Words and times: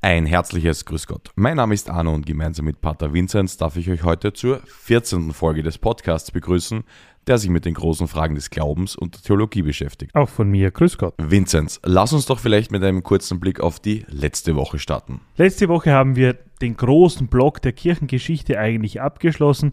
Ein 0.00 0.26
herzliches 0.26 0.84
Grüß 0.84 1.08
Gott. 1.08 1.32
Mein 1.34 1.56
Name 1.56 1.74
ist 1.74 1.90
Arno 1.90 2.14
und 2.14 2.24
gemeinsam 2.24 2.66
mit 2.66 2.80
Pater 2.80 3.12
Vinzenz 3.12 3.56
darf 3.56 3.76
ich 3.76 3.90
euch 3.90 4.04
heute 4.04 4.32
zur 4.32 4.60
14. 4.64 5.32
Folge 5.32 5.64
des 5.64 5.78
Podcasts 5.78 6.30
begrüßen, 6.30 6.84
der 7.26 7.38
sich 7.38 7.50
mit 7.50 7.64
den 7.64 7.74
großen 7.74 8.06
Fragen 8.06 8.36
des 8.36 8.50
Glaubens 8.50 8.94
und 8.94 9.16
der 9.16 9.22
Theologie 9.22 9.62
beschäftigt. 9.62 10.14
Auch 10.14 10.28
von 10.28 10.48
mir, 10.50 10.70
Grüß 10.70 10.98
Gott. 10.98 11.14
Vinzenz, 11.18 11.80
lass 11.84 12.12
uns 12.12 12.26
doch 12.26 12.38
vielleicht 12.38 12.70
mit 12.70 12.84
einem 12.84 13.02
kurzen 13.02 13.40
Blick 13.40 13.58
auf 13.58 13.80
die 13.80 14.06
letzte 14.06 14.54
Woche 14.54 14.78
starten. 14.78 15.20
Letzte 15.36 15.66
Woche 15.66 15.90
haben 15.90 16.14
wir 16.14 16.34
den 16.62 16.76
großen 16.76 17.26
Block 17.26 17.60
der 17.60 17.72
Kirchengeschichte 17.72 18.56
eigentlich 18.56 19.00
abgeschlossen. 19.00 19.72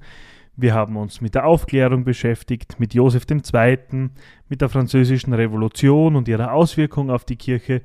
Wir 0.58 0.74
haben 0.74 0.98
uns 0.98 1.22
mit 1.22 1.36
der 1.36 1.46
Aufklärung 1.46 2.04
beschäftigt, 2.04 2.80
mit 2.80 2.96
Josef 2.96 3.28
II., 3.30 4.10
mit 4.50 4.62
der 4.62 4.70
Französischen 4.70 5.34
Revolution 5.34 6.16
und 6.16 6.28
ihrer 6.28 6.52
Auswirkung 6.52 7.12
auf 7.12 7.26
die 7.26 7.36
Kirche 7.36 7.84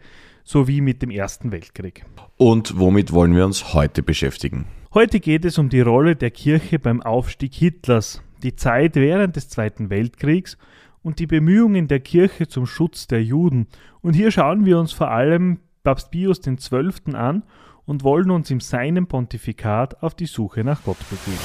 sowie 0.51 0.80
mit 0.80 1.03
dem 1.03 1.11
Ersten 1.11 1.53
Weltkrieg. 1.53 2.05
Und 2.37 2.79
womit 2.79 3.12
wollen 3.12 3.35
wir 3.35 3.45
uns 3.45 3.73
heute 3.73 4.03
beschäftigen? 4.03 4.67
Heute 4.93 5.21
geht 5.21 5.45
es 5.45 5.58
um 5.58 5.68
die 5.68 5.81
Rolle 5.81 6.17
der 6.17 6.32
Kirche 6.32 6.79
beim 6.79 7.00
Aufstieg 7.00 7.54
Hitlers, 7.54 8.22
die 8.43 8.57
Zeit 8.57 8.96
während 8.96 9.36
des 9.36 9.49
Zweiten 9.49 9.91
Weltkriegs 9.91 10.58
und 11.03 11.21
die 11.21 11.27
Bemühungen 11.27 11.86
der 11.86 12.00
Kirche 12.00 12.49
zum 12.49 12.67
Schutz 12.67 13.07
der 13.07 13.22
Juden. 13.22 13.68
Und 14.03 14.14
hier 14.14 14.32
schauen 14.32 14.64
wir 14.64 14.79
uns 14.79 14.93
vor 14.93 15.11
allem 15.11 15.61
Papst 15.85 16.11
Pius 16.11 16.41
XII. 16.41 17.14
an 17.14 17.44
und 17.86 18.03
wollen 18.05 18.30
uns 18.30 18.50
in 18.50 18.61
seinem 18.61 19.07
Pontifikat 19.07 20.03
auf 20.03 20.14
die 20.14 20.27
Suche 20.27 20.64
nach 20.64 20.82
Gott 20.85 20.99
begeben. 21.08 21.39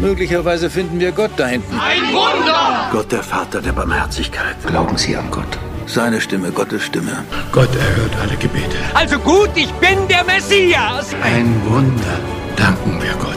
Möglicherweise 0.00 0.68
finden 0.68 1.00
wir 1.00 1.12
Gott 1.12 1.32
da 1.36 1.46
hinten. 1.46 1.74
Ein 1.78 2.02
Wunder! 2.12 2.88
Gott, 2.90 3.12
der 3.12 3.22
Vater 3.22 3.60
der 3.60 3.72
Barmherzigkeit. 3.72 4.56
Glauben 4.66 4.96
Sie 4.96 5.16
an 5.16 5.30
Gott. 5.30 5.58
Seine 5.92 6.22
Stimme, 6.22 6.52
Gottes 6.52 6.84
Stimme. 6.84 7.22
Gott 7.52 7.68
erhört 7.76 8.16
alle 8.16 8.34
Gebete. 8.36 8.78
Also 8.94 9.18
gut, 9.18 9.50
ich 9.54 9.70
bin 9.72 10.08
der 10.08 10.24
Messias! 10.24 11.14
Ein 11.22 11.54
Wunder. 11.66 12.18
Danken 12.56 12.92
wir 13.02 13.12
Gott. 13.20 13.36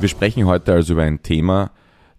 Wir 0.00 0.08
sprechen 0.08 0.46
heute 0.46 0.72
also 0.72 0.94
über 0.94 1.04
ein 1.04 1.22
Thema, 1.22 1.70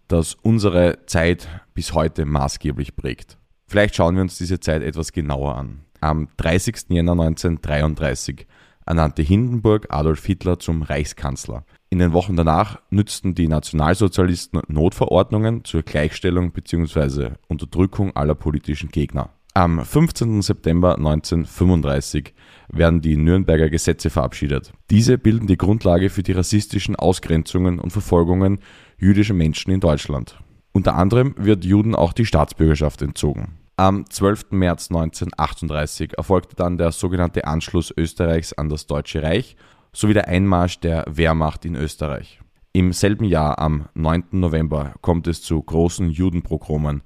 das 0.07 0.35
unsere 0.35 1.05
Zeit 1.05 1.49
bis 1.73 1.93
heute 1.93 2.23
maßgeblich 2.23 2.95
prägt. 2.95 3.37
Vielleicht 3.67 3.97
schauen 3.97 4.15
wir 4.15 4.21
uns 4.21 4.37
diese 4.37 4.61
Zeit 4.61 4.81
etwas 4.81 5.11
genauer 5.11 5.57
an. 5.57 5.81
Am 5.99 6.29
30. 6.37 6.85
Jänner 6.87 7.11
1933 7.11 8.47
ernannte 8.85 9.21
Hindenburg 9.21 9.87
Adolf 9.89 10.25
Hitler 10.25 10.59
zum 10.59 10.83
Reichskanzler. 10.83 11.65
In 11.91 11.97
den 11.97 12.13
Wochen 12.13 12.35
danach 12.35 12.79
nützten 12.91 13.33
die 13.33 13.47
Nationalsozialisten 13.47 14.61
Notverordnungen 14.67 15.65
zur 15.65 15.81
Gleichstellung 15.81 16.51
bzw. 16.51 17.31
Unterdrückung 17.47 18.15
aller 18.15 18.35
politischen 18.35 18.89
Gegner. 18.89 19.31
Am 19.55 19.83
15. 19.83 20.43
September 20.43 20.97
1935 20.97 22.35
werden 22.71 23.01
die 23.01 23.17
Nürnberger 23.17 23.71
Gesetze 23.71 24.11
verabschiedet. 24.11 24.71
Diese 24.91 25.17
bilden 25.17 25.47
die 25.47 25.57
Grundlage 25.57 26.11
für 26.11 26.21
die 26.21 26.33
rassistischen 26.33 26.95
Ausgrenzungen 26.95 27.79
und 27.79 27.89
Verfolgungen 27.89 28.59
jüdischer 28.99 29.33
Menschen 29.33 29.71
in 29.71 29.79
Deutschland. 29.79 30.39
Unter 30.71 30.95
anderem 30.95 31.33
wird 31.37 31.65
Juden 31.65 31.95
auch 31.95 32.13
die 32.13 32.27
Staatsbürgerschaft 32.27 33.01
entzogen. 33.01 33.57
Am 33.77 34.07
12. 34.07 34.51
März 34.51 34.91
1938 34.91 36.17
erfolgte 36.17 36.55
dann 36.55 36.77
der 36.77 36.91
sogenannte 36.91 37.47
Anschluss 37.47 37.91
Österreichs 37.97 38.53
an 38.53 38.69
das 38.69 38.85
Deutsche 38.85 39.23
Reich 39.23 39.55
sowie 39.93 40.13
der 40.13 40.27
Einmarsch 40.27 40.79
der 40.79 41.05
Wehrmacht 41.07 41.65
in 41.65 41.75
Österreich. 41.75 42.39
Im 42.71 42.93
selben 42.93 43.25
Jahr, 43.25 43.59
am 43.59 43.89
9. 43.95 44.25
November, 44.31 44.93
kommt 45.01 45.27
es 45.27 45.41
zu 45.41 45.61
großen 45.61 46.11
Judenprogromen, 46.11 47.01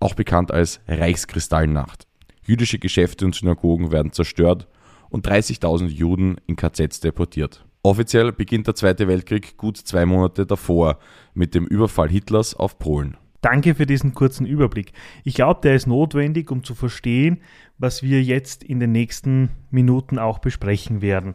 auch 0.00 0.14
bekannt 0.14 0.50
als 0.50 0.80
Reichskristallnacht. 0.88 2.06
Jüdische 2.44 2.78
Geschäfte 2.78 3.24
und 3.24 3.34
Synagogen 3.34 3.92
werden 3.92 4.12
zerstört 4.12 4.68
und 5.10 5.28
30.000 5.28 5.88
Juden 5.88 6.36
in 6.46 6.56
KZs 6.56 7.00
deportiert. 7.00 7.64
Offiziell 7.84 8.32
beginnt 8.32 8.66
der 8.66 8.74
Zweite 8.74 9.06
Weltkrieg 9.08 9.56
gut 9.56 9.76
zwei 9.76 10.06
Monate 10.06 10.46
davor 10.46 10.98
mit 11.34 11.54
dem 11.54 11.66
Überfall 11.66 12.08
Hitlers 12.08 12.54
auf 12.54 12.78
Polen. 12.78 13.16
Danke 13.42 13.74
für 13.74 13.86
diesen 13.86 14.14
kurzen 14.14 14.46
Überblick. 14.46 14.92
Ich 15.24 15.34
glaube, 15.34 15.60
der 15.62 15.74
ist 15.74 15.88
notwendig, 15.88 16.50
um 16.52 16.62
zu 16.62 16.76
verstehen, 16.76 17.40
was 17.76 18.04
wir 18.04 18.22
jetzt 18.22 18.62
in 18.62 18.78
den 18.78 18.92
nächsten 18.92 19.50
Minuten 19.70 20.20
auch 20.20 20.38
besprechen 20.38 21.02
werden. 21.02 21.34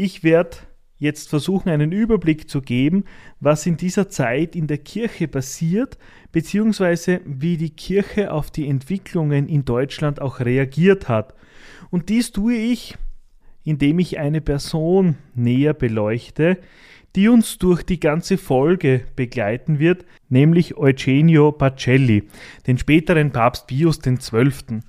Ich 0.00 0.22
werde 0.22 0.58
jetzt 0.98 1.28
versuchen, 1.28 1.70
einen 1.70 1.90
Überblick 1.90 2.48
zu 2.48 2.62
geben, 2.62 3.04
was 3.40 3.66
in 3.66 3.76
dieser 3.76 4.08
Zeit 4.08 4.54
in 4.54 4.68
der 4.68 4.78
Kirche 4.78 5.26
passiert, 5.26 5.98
beziehungsweise 6.30 7.20
wie 7.24 7.56
die 7.56 7.70
Kirche 7.70 8.32
auf 8.32 8.52
die 8.52 8.68
Entwicklungen 8.68 9.48
in 9.48 9.64
Deutschland 9.64 10.20
auch 10.20 10.38
reagiert 10.38 11.08
hat. 11.08 11.34
Und 11.90 12.10
dies 12.10 12.30
tue 12.30 12.54
ich, 12.54 12.96
indem 13.64 13.98
ich 13.98 14.20
eine 14.20 14.40
Person 14.40 15.16
näher 15.34 15.74
beleuchte, 15.74 16.58
die 17.16 17.28
uns 17.28 17.58
durch 17.58 17.82
die 17.82 18.00
ganze 18.00 18.38
Folge 18.38 19.02
begleiten 19.16 19.78
wird, 19.78 20.04
nämlich 20.28 20.76
Eugenio 20.76 21.52
Pacelli, 21.52 22.24
den 22.66 22.78
späteren 22.78 23.30
Papst 23.32 23.66
Pius 23.66 24.00
XII. 24.00 24.80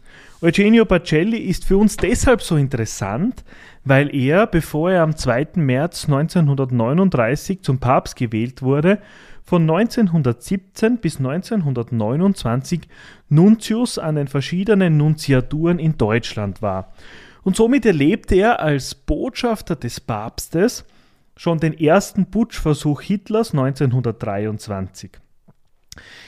Eugenio 0.42 0.86
Pacelli 0.86 1.38
ist 1.38 1.66
für 1.66 1.78
uns 1.78 1.98
deshalb 1.98 2.42
so 2.42 2.56
interessant, 2.56 3.44
weil 3.84 4.14
er, 4.16 4.48
bevor 4.48 4.92
er 4.92 5.04
am 5.04 5.16
2. 5.16 5.50
März 5.56 6.06
1939 6.06 7.62
zum 7.62 7.80
Papst 7.80 8.16
gewählt 8.16 8.62
wurde, 8.62 9.00
von 9.44 9.64
1917 9.64 11.00
bis 11.00 11.18
1929 11.18 12.82
Nuntius 13.30 13.98
an 13.98 14.16
den 14.16 14.28
verschiedenen 14.28 14.98
Nunziaturen 14.98 15.80
in 15.80 15.98
Deutschland 15.98 16.62
war. 16.62 16.94
Und 17.42 17.56
somit 17.56 17.86
erlebte 17.86 18.36
er 18.36 18.60
als 18.60 18.94
Botschafter 18.94 19.76
des 19.76 20.00
Papstes 20.00 20.86
schon 21.40 21.58
den 21.58 21.74
ersten 21.74 22.30
Putschversuch 22.30 23.00
Hitlers 23.00 23.52
1923. 23.52 25.12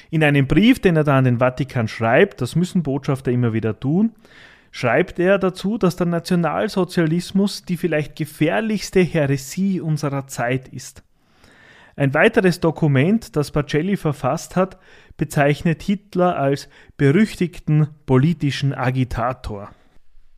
In 0.09 0.23
einem 0.23 0.47
Brief, 0.47 0.79
den 0.79 0.95
er 0.95 1.03
da 1.03 1.17
an 1.17 1.25
den 1.25 1.39
Vatikan 1.39 1.89
schreibt, 1.89 2.39
das 2.39 2.55
müssen 2.55 2.81
Botschafter 2.81 3.29
immer 3.29 3.51
wieder 3.51 3.77
tun, 3.77 4.13
schreibt 4.72 5.19
er 5.19 5.38
dazu, 5.38 5.77
dass 5.77 5.97
der 5.97 6.07
Nationalsozialismus 6.07 7.66
die 7.66 7.75
vielleicht 7.75 8.16
gefährlichste 8.16 9.01
Häresie 9.01 9.81
unserer 9.81 10.27
Zeit 10.27 10.69
ist. 10.69 11.03
Ein 11.97 12.13
weiteres 12.13 12.61
Dokument, 12.61 13.35
das 13.35 13.51
Pacelli 13.51 13.97
verfasst 13.97 14.55
hat, 14.55 14.78
bezeichnet 15.17 15.83
Hitler 15.83 16.38
als 16.38 16.69
berüchtigten 16.95 17.89
politischen 18.05 18.73
Agitator. 18.73 19.72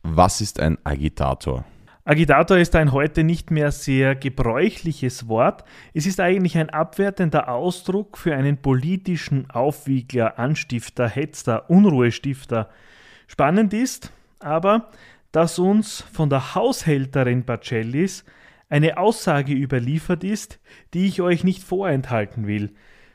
Was 0.02 0.40
ist 0.40 0.58
ein 0.58 0.78
Agitator? 0.82 1.64
Agitator 2.06 2.58
ist 2.58 2.76
ein 2.76 2.92
heute 2.92 3.24
nicht 3.24 3.50
mehr 3.50 3.72
sehr 3.72 4.14
gebräuchliches 4.14 5.26
Wort. 5.26 5.64
Es 5.94 6.04
ist 6.04 6.20
eigentlich 6.20 6.58
ein 6.58 6.68
abwertender 6.68 7.48
Ausdruck 7.48 8.18
für 8.18 8.34
einen 8.34 8.58
politischen 8.58 9.50
Aufwiegler, 9.50 10.38
Anstifter, 10.38 11.08
Hetzer, 11.08 11.70
Unruhestifter. 11.70 12.68
Spannend 13.26 13.72
ist 13.72 14.12
aber, 14.38 14.90
dass 15.32 15.58
uns 15.58 16.02
von 16.12 16.28
der 16.28 16.54
Haushälterin 16.54 17.46
Bacellis 17.46 18.26
eine 18.68 18.98
Aussage 18.98 19.54
überliefert 19.54 20.24
ist, 20.24 20.60
die 20.92 21.06
ich 21.06 21.22
euch 21.22 21.42
nicht 21.42 21.62
vorenthalten 21.62 22.46
will. 22.46 22.74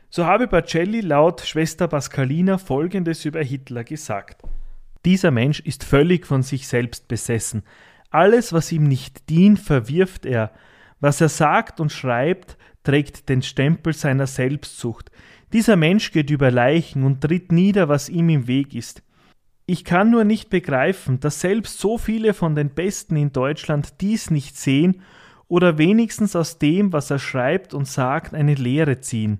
So 0.10 0.26
habe 0.26 0.48
Bacelli 0.48 1.02
laut 1.02 1.42
Schwester 1.42 1.88
Pascalina 1.88 2.58
Folgendes 2.58 3.24
über 3.24 3.44
Hitler 3.44 3.84
gesagt. 3.84 4.42
Dieser 5.06 5.30
Mensch 5.30 5.60
ist 5.60 5.84
völlig 5.84 6.26
von 6.26 6.42
sich 6.42 6.68
selbst 6.68 7.08
besessen. 7.08 7.62
Alles, 8.10 8.54
was 8.54 8.72
ihm 8.72 8.84
nicht 8.84 9.30
dient, 9.30 9.60
verwirft 9.60 10.26
er. 10.26 10.52
Was 11.00 11.22
er 11.22 11.30
sagt 11.30 11.80
und 11.80 11.92
schreibt, 11.92 12.58
trägt 12.84 13.30
den 13.30 13.42
Stempel 13.42 13.94
seiner 13.94 14.28
Selbstsucht. 14.28 15.12
Dieser 15.54 15.76
Mensch 15.76 16.12
geht 16.12 16.30
über 16.30 16.52
Leichen 16.52 17.04
und 17.04 17.22
tritt 17.22 17.52
nieder, 17.52 17.90
was 17.90 18.10
ihm 18.10 18.30
im 18.30 18.48
Weg 18.48 18.74
ist. 18.74 19.04
Ich 19.66 19.86
kann 19.86 20.10
nur 20.10 20.24
nicht 20.24 20.50
begreifen, 20.50 21.20
dass 21.20 21.42
selbst 21.42 21.80
so 21.80 21.98
viele 22.00 22.34
von 22.34 22.56
den 22.56 22.72
Besten 22.72 23.16
in 23.16 23.32
Deutschland 23.32 24.02
dies 24.02 24.32
nicht 24.32 24.58
sehen 24.58 25.02
oder 25.48 25.78
wenigstens 25.78 26.36
aus 26.36 26.58
dem, 26.58 26.92
was 26.94 27.12
er 27.12 27.20
schreibt 27.20 27.74
und 27.74 27.88
sagt, 27.88 28.34
eine 28.34 28.56
Lehre 28.56 29.00
ziehen. 29.00 29.40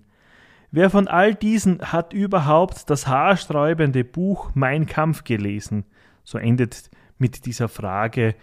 Wer 0.72 0.92
von 0.92 1.08
all 1.08 1.34
diesen 1.34 1.82
hat 1.82 2.14
überhaupt 2.14 2.92
das 2.92 3.08
haarsträubende 3.08 4.04
Buch 4.04 4.52
Mein 4.54 4.86
Kampf 4.86 5.24
gelesen? 5.24 5.86
So 6.24 6.38
endet 6.38 6.92
mit 7.20 7.46
dieser 7.46 7.68
Frage 7.68 8.36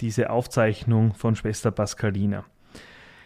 diese 0.00 0.30
Aufzeichnung 0.30 1.14
von 1.14 1.36
Schwester 1.36 1.70
Pascalina. 1.70 2.44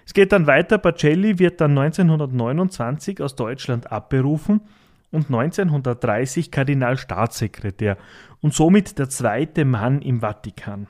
Es 0.07 0.15
geht 0.15 0.33
dann 0.33 0.47
weiter, 0.47 0.79
Pacelli 0.79 1.39
wird 1.39 1.61
dann 1.61 1.77
1929 1.77 3.21
aus 3.21 3.37
Deutschland 3.37 3.93
abberufen 3.93 4.63
und 5.11 5.27
1930 5.27 6.51
Kardinalstaatssekretär 6.51 7.99
und 8.41 8.55
somit 8.55 8.99
der 8.99 9.09
zweite 9.09 9.65
Mann 9.65 10.01
im 10.01 10.21
Vatikan. 10.21 10.87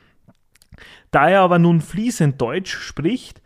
Da 1.10 1.28
er 1.28 1.40
aber 1.40 1.58
nun 1.58 1.80
fließend 1.80 2.40
Deutsch 2.40 2.76
spricht 2.76 3.42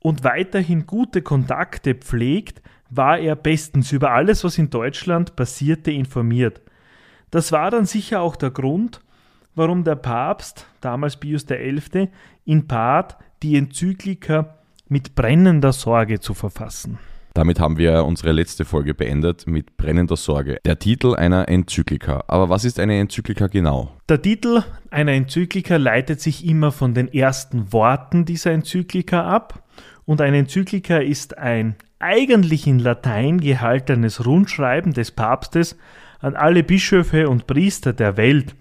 und 0.00 0.24
weiterhin 0.24 0.86
gute 0.86 1.22
Kontakte 1.22 1.94
pflegt, 1.94 2.62
war 2.90 3.18
er 3.18 3.36
bestens 3.36 3.92
über 3.92 4.12
alles, 4.12 4.44
was 4.44 4.58
in 4.58 4.70
Deutschland 4.70 5.36
passierte, 5.36 5.90
informiert. 5.90 6.60
Das 7.30 7.52
war 7.52 7.70
dann 7.70 7.86
sicher 7.86 8.20
auch 8.20 8.36
der 8.36 8.50
Grund, 8.50 9.00
warum 9.54 9.84
der 9.84 9.96
Papst, 9.96 10.66
damals 10.80 11.16
Pius 11.16 11.46
XI., 11.46 12.08
ihn 12.44 12.66
bat, 12.66 13.16
die 13.42 13.56
Enzyklika 13.56 14.58
mit 14.88 15.14
brennender 15.14 15.72
Sorge 15.72 16.20
zu 16.20 16.34
verfassen. 16.34 16.98
Damit 17.36 17.58
haben 17.58 17.78
wir 17.78 18.04
unsere 18.04 18.30
letzte 18.30 18.64
Folge 18.64 18.94
beendet 18.94 19.48
mit 19.48 19.76
brennender 19.76 20.16
Sorge. 20.16 20.60
Der 20.64 20.78
Titel 20.78 21.16
einer 21.16 21.48
Enzyklika. 21.48 22.22
Aber 22.28 22.48
was 22.48 22.64
ist 22.64 22.78
eine 22.78 22.96
Enzyklika 23.00 23.48
genau? 23.48 23.90
Der 24.08 24.22
Titel 24.22 24.62
einer 24.90 25.12
Enzyklika 25.12 25.76
leitet 25.76 26.20
sich 26.20 26.46
immer 26.46 26.70
von 26.70 26.94
den 26.94 27.12
ersten 27.12 27.72
Worten 27.72 28.24
dieser 28.24 28.52
Enzyklika 28.52 29.24
ab. 29.24 29.64
Und 30.04 30.20
eine 30.20 30.38
Enzyklika 30.38 30.98
ist 30.98 31.36
ein 31.36 31.74
eigentlich 31.98 32.68
in 32.68 32.78
Latein 32.78 33.40
gehaltenes 33.40 34.24
Rundschreiben 34.24 34.92
des 34.92 35.10
Papstes 35.10 35.76
an 36.24 36.36
alle 36.36 36.62
Bischöfe 36.62 37.28
und 37.28 37.46
Priester 37.46 37.92
der 37.92 38.16
Welt. 38.16 38.56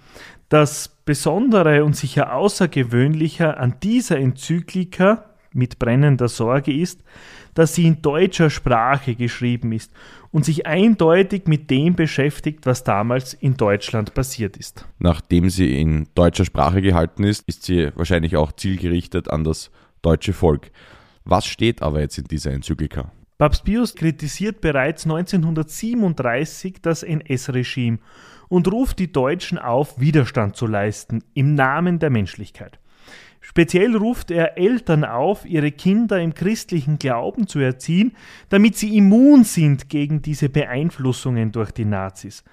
Das 0.49 0.89
Besondere 1.05 1.85
und 1.85 1.95
sicher 1.95 2.35
Außergewöhnliche 2.35 3.57
an 3.57 3.75
dieser 3.81 4.17
Enzyklika 4.17 5.25
mit 5.53 5.79
brennender 5.79 6.27
Sorge 6.27 6.73
ist, 6.73 7.03
dass 7.53 7.73
sie 7.73 7.87
in 7.87 8.01
deutscher 8.01 8.49
Sprache 8.49 9.15
geschrieben 9.15 9.71
ist 9.71 9.93
und 10.31 10.43
sich 10.43 10.65
eindeutig 10.67 11.47
mit 11.47 11.69
dem 11.69 11.95
beschäftigt, 11.95 12.65
was 12.65 12.83
damals 12.83 13.33
in 13.33 13.55
Deutschland 13.55 14.13
passiert 14.13 14.57
ist. 14.57 14.85
Nachdem 14.99 15.49
sie 15.49 15.79
in 15.79 16.09
deutscher 16.15 16.45
Sprache 16.45 16.81
gehalten 16.81 17.23
ist, 17.23 17.47
ist 17.47 17.63
sie 17.63 17.91
wahrscheinlich 17.95 18.35
auch 18.35 18.51
zielgerichtet 18.51 19.29
an 19.29 19.43
das 19.45 19.71
deutsche 20.01 20.33
Volk. 20.33 20.71
Was 21.23 21.45
steht 21.45 21.81
aber 21.81 22.01
jetzt 22.01 22.17
in 22.17 22.25
dieser 22.25 22.51
Enzyklika? 22.51 23.11
Papst 23.37 23.63
Pius 23.63 23.95
kritisiert 23.95 24.61
bereits 24.61 25.05
1937 25.05 26.81
das 26.81 27.03
NS-Regime 27.03 27.99
und 28.47 28.71
ruft 28.71 28.99
die 28.99 29.11
Deutschen 29.11 29.57
auf, 29.57 29.99
Widerstand 29.99 30.55
zu 30.55 30.67
leisten 30.67 31.23
im 31.33 31.55
Namen 31.55 31.99
der 31.99 32.11
Menschlichkeit. 32.11 32.79
Speziell 33.41 33.97
ruft 33.97 34.31
er 34.31 34.57
Eltern 34.57 35.03
auf, 35.03 35.45
ihre 35.45 35.71
Kinder 35.71 36.21
im 36.21 36.33
christlichen 36.33 36.97
Glauben 36.97 37.47
zu 37.47 37.59
erziehen, 37.59 38.15
damit 38.49 38.77
sie 38.77 38.95
immun 38.95 39.43
sind 39.43 39.89
gegen 39.89 40.21
diese 40.21 40.47
Beeinflussungen 40.47 41.51
durch 41.51 41.71
die 41.71 41.85
Nazis. 41.85 42.43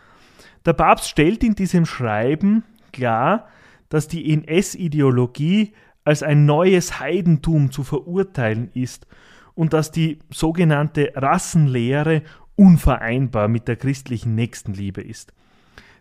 Der 0.66 0.72
Papst 0.72 1.08
stellt 1.08 1.44
in 1.44 1.54
diesem 1.54 1.86
Schreiben 1.86 2.64
klar, 2.92 3.48
dass 3.88 4.08
die 4.08 4.32
NS-Ideologie 4.32 5.74
als 6.04 6.22
ein 6.22 6.44
neues 6.46 6.98
Heidentum 6.98 7.70
zu 7.70 7.84
verurteilen 7.84 8.70
ist 8.74 9.06
und 9.54 9.72
dass 9.72 9.90
die 9.90 10.18
sogenannte 10.30 11.12
Rassenlehre 11.14 12.22
unvereinbar 12.56 13.48
mit 13.48 13.68
der 13.68 13.76
christlichen 13.76 14.34
Nächstenliebe 14.34 15.00
ist. 15.00 15.32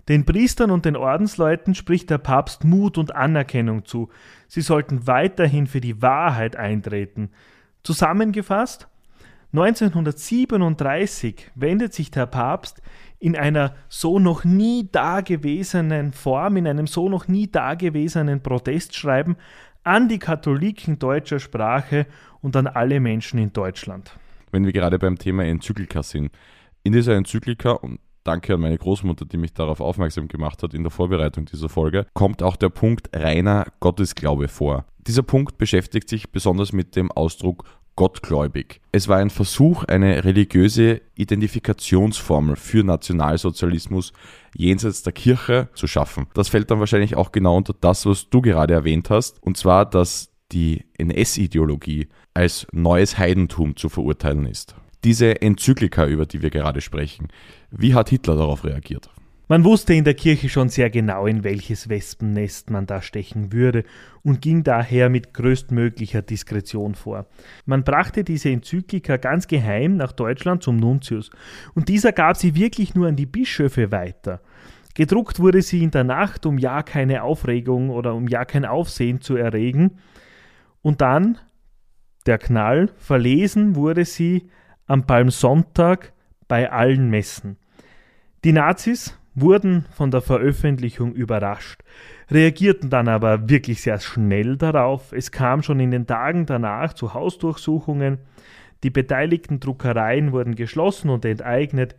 Den 0.09 0.25
Priestern 0.25 0.71
und 0.71 0.85
den 0.85 0.95
Ordensleuten 0.95 1.75
spricht 1.75 2.09
der 2.09 2.17
Papst 2.17 2.63
Mut 2.63 2.97
und 2.97 3.15
Anerkennung 3.15 3.85
zu. 3.85 4.09
Sie 4.47 4.61
sollten 4.61 5.05
weiterhin 5.05 5.67
für 5.67 5.81
die 5.81 6.01
Wahrheit 6.01 6.55
eintreten. 6.55 7.29
Zusammengefasst, 7.83 8.87
1937 9.53 11.51
wendet 11.55 11.93
sich 11.93 12.11
der 12.11 12.25
Papst 12.25 12.81
in 13.19 13.35
einer 13.35 13.75
so 13.87 14.19
noch 14.19 14.43
nie 14.43 14.87
dagewesenen 14.91 16.13
Form, 16.13 16.57
in 16.57 16.67
einem 16.67 16.87
so 16.87 17.09
noch 17.09 17.27
nie 17.27 17.47
dagewesenen 17.47 18.41
Protestschreiben 18.41 19.37
an 19.89 20.07
die 20.07 20.19
Katholiken 20.19 20.99
deutscher 20.99 21.39
Sprache 21.39 22.05
und 22.41 22.55
an 22.55 22.67
alle 22.67 22.99
Menschen 22.99 23.39
in 23.39 23.51
Deutschland. 23.53 24.11
Wenn 24.51 24.63
wir 24.63 24.71
gerade 24.71 24.99
beim 24.99 25.17
Thema 25.17 25.45
Enzyklika 25.45 26.03
sind. 26.03 26.29
In 26.83 26.93
dieser 26.93 27.15
Enzyklika, 27.15 27.71
und 27.71 27.99
danke 28.23 28.53
an 28.53 28.61
meine 28.61 28.77
Großmutter, 28.77 29.25
die 29.25 29.37
mich 29.37 29.55
darauf 29.55 29.81
aufmerksam 29.81 30.27
gemacht 30.27 30.61
hat 30.61 30.75
in 30.75 30.83
der 30.83 30.91
Vorbereitung 30.91 31.45
dieser 31.45 31.69
Folge, 31.69 32.05
kommt 32.13 32.43
auch 32.43 32.55
der 32.55 32.69
Punkt 32.69 33.09
reiner 33.15 33.65
Gottesglaube 33.79 34.47
vor. 34.47 34.85
Dieser 34.99 35.23
Punkt 35.23 35.57
beschäftigt 35.57 36.07
sich 36.07 36.31
besonders 36.31 36.71
mit 36.71 36.95
dem 36.95 37.11
Ausdruck 37.11 37.63
gottgläubig. 37.99 38.79
Es 38.93 39.09
war 39.09 39.17
ein 39.17 39.29
Versuch, 39.29 39.83
eine 39.83 40.23
religiöse 40.23 41.01
Identifikationsformel 41.15 42.55
für 42.55 42.81
Nationalsozialismus 42.81 44.13
jenseits 44.55 45.03
der 45.03 45.11
Kirche 45.11 45.67
zu 45.73 45.85
schaffen. 45.85 46.27
Das 46.33 46.47
fällt 46.47 46.71
dann 46.71 46.79
wahrscheinlich 46.79 47.17
auch 47.17 47.33
genau 47.33 47.57
unter 47.57 47.73
das, 47.81 48.05
was 48.05 48.29
du 48.29 48.39
gerade 48.39 48.73
erwähnt 48.73 49.09
hast, 49.09 49.43
und 49.43 49.57
zwar, 49.57 49.85
dass 49.85 50.31
die 50.53 50.85
NS-Ideologie 50.97 52.07
als 52.33 52.67
neues 52.71 53.17
Heidentum 53.17 53.75
zu 53.75 53.89
verurteilen 53.89 54.45
ist. 54.45 54.75
Diese 55.03 55.41
Enzyklika, 55.41 56.05
über 56.07 56.25
die 56.25 56.41
wir 56.41 56.51
gerade 56.51 56.79
sprechen, 56.79 57.27
wie 57.69 57.95
hat 57.95 58.07
Hitler 58.07 58.37
darauf 58.37 58.63
reagiert? 58.63 59.09
Man 59.51 59.63
wusste 59.63 59.95
in 59.95 60.03
der 60.03 60.13
Kirche 60.13 60.47
schon 60.47 60.69
sehr 60.69 60.91
genau, 60.91 61.25
in 61.25 61.43
welches 61.43 61.89
Wespennest 61.89 62.69
man 62.69 62.85
da 62.85 63.01
stechen 63.01 63.51
würde 63.51 63.83
und 64.21 64.43
ging 64.43 64.63
daher 64.63 65.09
mit 65.09 65.33
größtmöglicher 65.33 66.21
Diskretion 66.21 66.93
vor. 66.93 67.25
Man 67.65 67.83
brachte 67.83 68.23
diese 68.23 68.51
Enzyklika 68.51 69.17
ganz 69.17 69.47
geheim 69.47 69.97
nach 69.97 70.11
Deutschland 70.11 70.61
zum 70.61 70.77
Nuntius 70.77 71.31
und 71.73 71.89
dieser 71.89 72.11
gab 72.11 72.37
sie 72.37 72.53
wirklich 72.53 72.93
nur 72.93 73.07
an 73.07 73.15
die 73.15 73.25
Bischöfe 73.25 73.91
weiter. 73.91 74.39
Gedruckt 74.93 75.39
wurde 75.39 75.63
sie 75.63 75.83
in 75.83 75.89
der 75.89 76.03
Nacht, 76.03 76.45
um 76.45 76.59
ja 76.59 76.83
keine 76.83 77.23
Aufregung 77.23 77.89
oder 77.89 78.13
um 78.13 78.27
ja 78.27 78.45
kein 78.45 78.65
Aufsehen 78.65 79.19
zu 79.19 79.35
erregen. 79.35 79.97
Und 80.83 81.01
dann, 81.01 81.39
der 82.27 82.37
Knall, 82.37 82.91
verlesen 82.97 83.75
wurde 83.75 84.05
sie 84.05 84.51
am 84.85 85.07
Palmsonntag 85.07 86.13
bei 86.47 86.71
allen 86.71 87.09
Messen. 87.09 87.57
Die 88.43 88.51
Nazis 88.51 89.15
wurden 89.41 89.85
von 89.91 90.11
der 90.11 90.21
Veröffentlichung 90.21 91.13
überrascht, 91.13 91.81
reagierten 92.29 92.89
dann 92.89 93.07
aber 93.07 93.49
wirklich 93.49 93.81
sehr 93.81 93.99
schnell 93.99 94.57
darauf. 94.57 95.11
Es 95.11 95.31
kam 95.31 95.63
schon 95.63 95.79
in 95.79 95.91
den 95.91 96.07
Tagen 96.07 96.45
danach 96.45 96.93
zu 96.93 97.13
Hausdurchsuchungen. 97.13 98.19
Die 98.83 98.89
beteiligten 98.89 99.59
Druckereien 99.59 100.31
wurden 100.31 100.55
geschlossen 100.55 101.09
und 101.09 101.25
enteignet. 101.25 101.95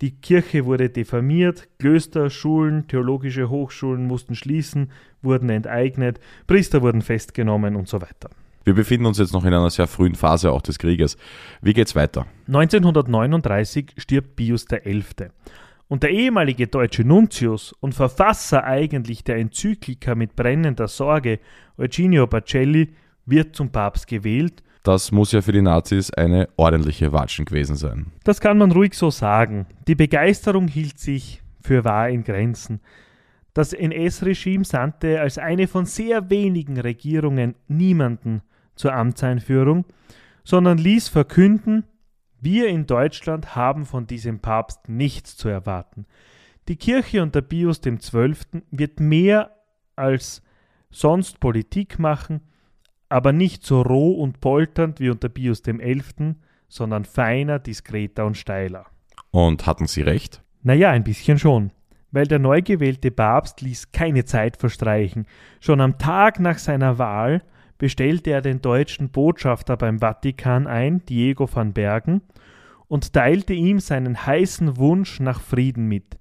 Die 0.00 0.12
Kirche 0.12 0.64
wurde 0.64 0.90
diffamiert, 0.90 1.68
Klöster, 1.78 2.30
Schulen, 2.30 2.86
theologische 2.86 3.48
Hochschulen 3.48 4.06
mussten 4.06 4.36
schließen, 4.36 4.92
wurden 5.22 5.50
enteignet, 5.50 6.20
Priester 6.46 6.82
wurden 6.82 7.02
festgenommen 7.02 7.74
und 7.74 7.88
so 7.88 8.00
weiter. 8.00 8.30
Wir 8.62 8.74
befinden 8.74 9.06
uns 9.06 9.18
jetzt 9.18 9.32
noch 9.32 9.44
in 9.44 9.54
einer 9.54 9.70
sehr 9.70 9.86
frühen 9.86 10.14
Phase 10.14 10.52
auch 10.52 10.62
des 10.62 10.78
Krieges. 10.78 11.16
Wie 11.62 11.72
geht's 11.72 11.96
weiter? 11.96 12.26
1939 12.46 13.94
stirbt 13.96 14.36
Pius 14.36 14.66
XI. 14.66 15.30
Und 15.88 16.02
der 16.02 16.10
ehemalige 16.10 16.66
deutsche 16.66 17.02
Nuntius 17.02 17.72
und 17.72 17.94
Verfasser 17.94 18.64
eigentlich 18.64 19.24
der 19.24 19.36
Enzyklika 19.36 20.14
mit 20.14 20.36
brennender 20.36 20.86
Sorge, 20.86 21.40
Eugenio 21.78 22.26
Bacelli, 22.26 22.90
wird 23.24 23.56
zum 23.56 23.70
Papst 23.70 24.06
gewählt. 24.06 24.62
Das 24.82 25.12
muss 25.12 25.32
ja 25.32 25.40
für 25.40 25.52
die 25.52 25.62
Nazis 25.62 26.10
eine 26.10 26.48
ordentliche 26.56 27.12
Watschen 27.12 27.46
gewesen 27.46 27.76
sein. 27.76 28.06
Das 28.24 28.40
kann 28.40 28.58
man 28.58 28.70
ruhig 28.70 28.94
so 28.94 29.10
sagen. 29.10 29.66
Die 29.86 29.94
Begeisterung 29.94 30.68
hielt 30.68 30.98
sich 30.98 31.42
für 31.62 31.84
wahr 31.84 32.10
in 32.10 32.22
Grenzen. 32.22 32.80
Das 33.54 33.72
NS-Regime 33.72 34.64
sandte 34.64 35.20
als 35.20 35.36
eine 35.38 35.68
von 35.68 35.84
sehr 35.84 36.30
wenigen 36.30 36.78
Regierungen 36.78 37.54
niemanden 37.66 38.42
zur 38.76 38.94
Amtseinführung, 38.94 39.84
sondern 40.44 40.78
ließ 40.78 41.08
verkünden, 41.08 41.84
wir 42.40 42.68
in 42.68 42.86
Deutschland 42.86 43.56
haben 43.56 43.84
von 43.84 44.06
diesem 44.06 44.40
Papst 44.40 44.88
nichts 44.88 45.36
zu 45.36 45.48
erwarten. 45.48 46.06
Die 46.68 46.76
Kirche 46.76 47.22
unter 47.22 47.42
Pius 47.42 47.80
XII. 47.80 48.62
wird 48.70 49.00
mehr 49.00 49.56
als 49.96 50.42
sonst 50.90 51.40
Politik 51.40 51.98
machen, 51.98 52.40
aber 53.08 53.32
nicht 53.32 53.64
so 53.64 53.82
roh 53.82 54.12
und 54.12 54.40
polternd 54.40 55.00
wie 55.00 55.10
unter 55.10 55.28
Pius 55.28 55.62
XI., 55.62 56.36
sondern 56.68 57.04
feiner, 57.04 57.58
diskreter 57.58 58.26
und 58.26 58.36
steiler. 58.36 58.86
Und 59.30 59.66
hatten 59.66 59.86
Sie 59.86 60.02
recht? 60.02 60.42
Naja, 60.62 60.90
ein 60.90 61.04
bisschen 61.04 61.38
schon, 61.38 61.72
weil 62.10 62.26
der 62.26 62.38
neu 62.38 62.60
gewählte 62.60 63.10
Papst 63.10 63.62
ließ 63.62 63.92
keine 63.92 64.24
Zeit 64.24 64.58
verstreichen. 64.58 65.26
Schon 65.60 65.80
am 65.80 65.98
Tag 65.98 66.40
nach 66.40 66.58
seiner 66.58 66.98
Wahl 66.98 67.42
bestellte 67.78 68.30
er 68.30 68.42
den 68.42 68.60
deutschen 68.60 69.10
Botschafter 69.10 69.76
beim 69.76 70.00
Vatikan 70.00 70.66
ein, 70.66 71.04
Diego 71.06 71.48
van 71.52 71.72
Bergen, 71.72 72.22
und 72.88 73.12
teilte 73.12 73.54
ihm 73.54 73.80
seinen 73.80 74.26
heißen 74.26 74.76
Wunsch 74.76 75.20
nach 75.20 75.40
Frieden 75.40 75.86
mit. 75.86 76.18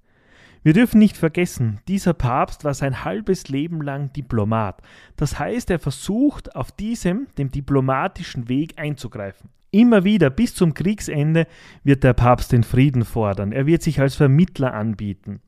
Wir 0.64 0.74
dürfen 0.74 1.00
nicht 1.00 1.16
vergessen, 1.16 1.80
dieser 1.88 2.14
Papst 2.14 2.64
war 2.64 2.74
sein 2.74 3.06
halbes 3.06 3.48
Leben 3.48 3.82
lang 3.82 4.12
Diplomat. 4.12 4.82
Das 5.16 5.40
heißt, 5.40 5.70
er 5.70 5.80
versucht 5.80 6.56
auf 6.56 6.72
diesem, 6.72 7.28
dem 7.38 7.52
diplomatischen 7.52 8.50
Weg 8.50 8.74
einzugreifen. 8.78 9.50
Immer 9.72 10.04
wieder 10.04 10.30
bis 10.30 10.56
zum 10.56 10.74
Kriegsende 10.74 11.48
wird 11.84 12.04
der 12.04 12.14
Papst 12.14 12.52
den 12.52 12.64
Frieden 12.64 13.06
fordern. 13.06 13.52
Er 13.52 13.66
wird 13.66 13.82
sich 13.82 14.00
als 14.02 14.16
Vermittler 14.16 14.74
anbieten. 14.74 15.42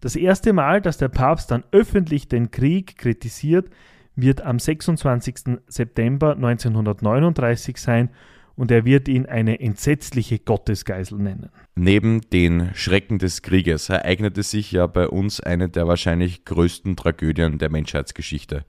Das 0.00 0.16
erste 0.16 0.52
Mal, 0.52 0.80
dass 0.80 0.98
der 0.98 1.08
Papst 1.08 1.50
dann 1.50 1.64
öffentlich 1.70 2.28
den 2.28 2.50
Krieg 2.50 2.98
kritisiert, 2.98 3.70
wird 4.16 4.42
am 4.42 4.58
26. 4.58 5.58
September 5.66 6.34
1939 6.34 7.76
sein, 7.76 8.10
und 8.54 8.70
er 8.70 8.84
wird 8.84 9.08
ihn 9.08 9.26
eine 9.26 9.60
entsetzliche 9.60 10.38
Gottesgeisel 10.38 11.18
nennen. 11.18 11.50
Neben 11.74 12.20
den 12.20 12.70
Schrecken 12.74 13.18
des 13.18 13.42
Krieges 13.42 13.88
ereignete 13.88 14.42
sich 14.42 14.72
ja 14.72 14.86
bei 14.86 15.08
uns 15.08 15.40
eine 15.40 15.68
der 15.68 15.88
wahrscheinlich 15.88 16.44
größten 16.44 16.96
Tragödien 16.96 17.58
der 17.58 17.70
Menschheitsgeschichte, 17.70 18.64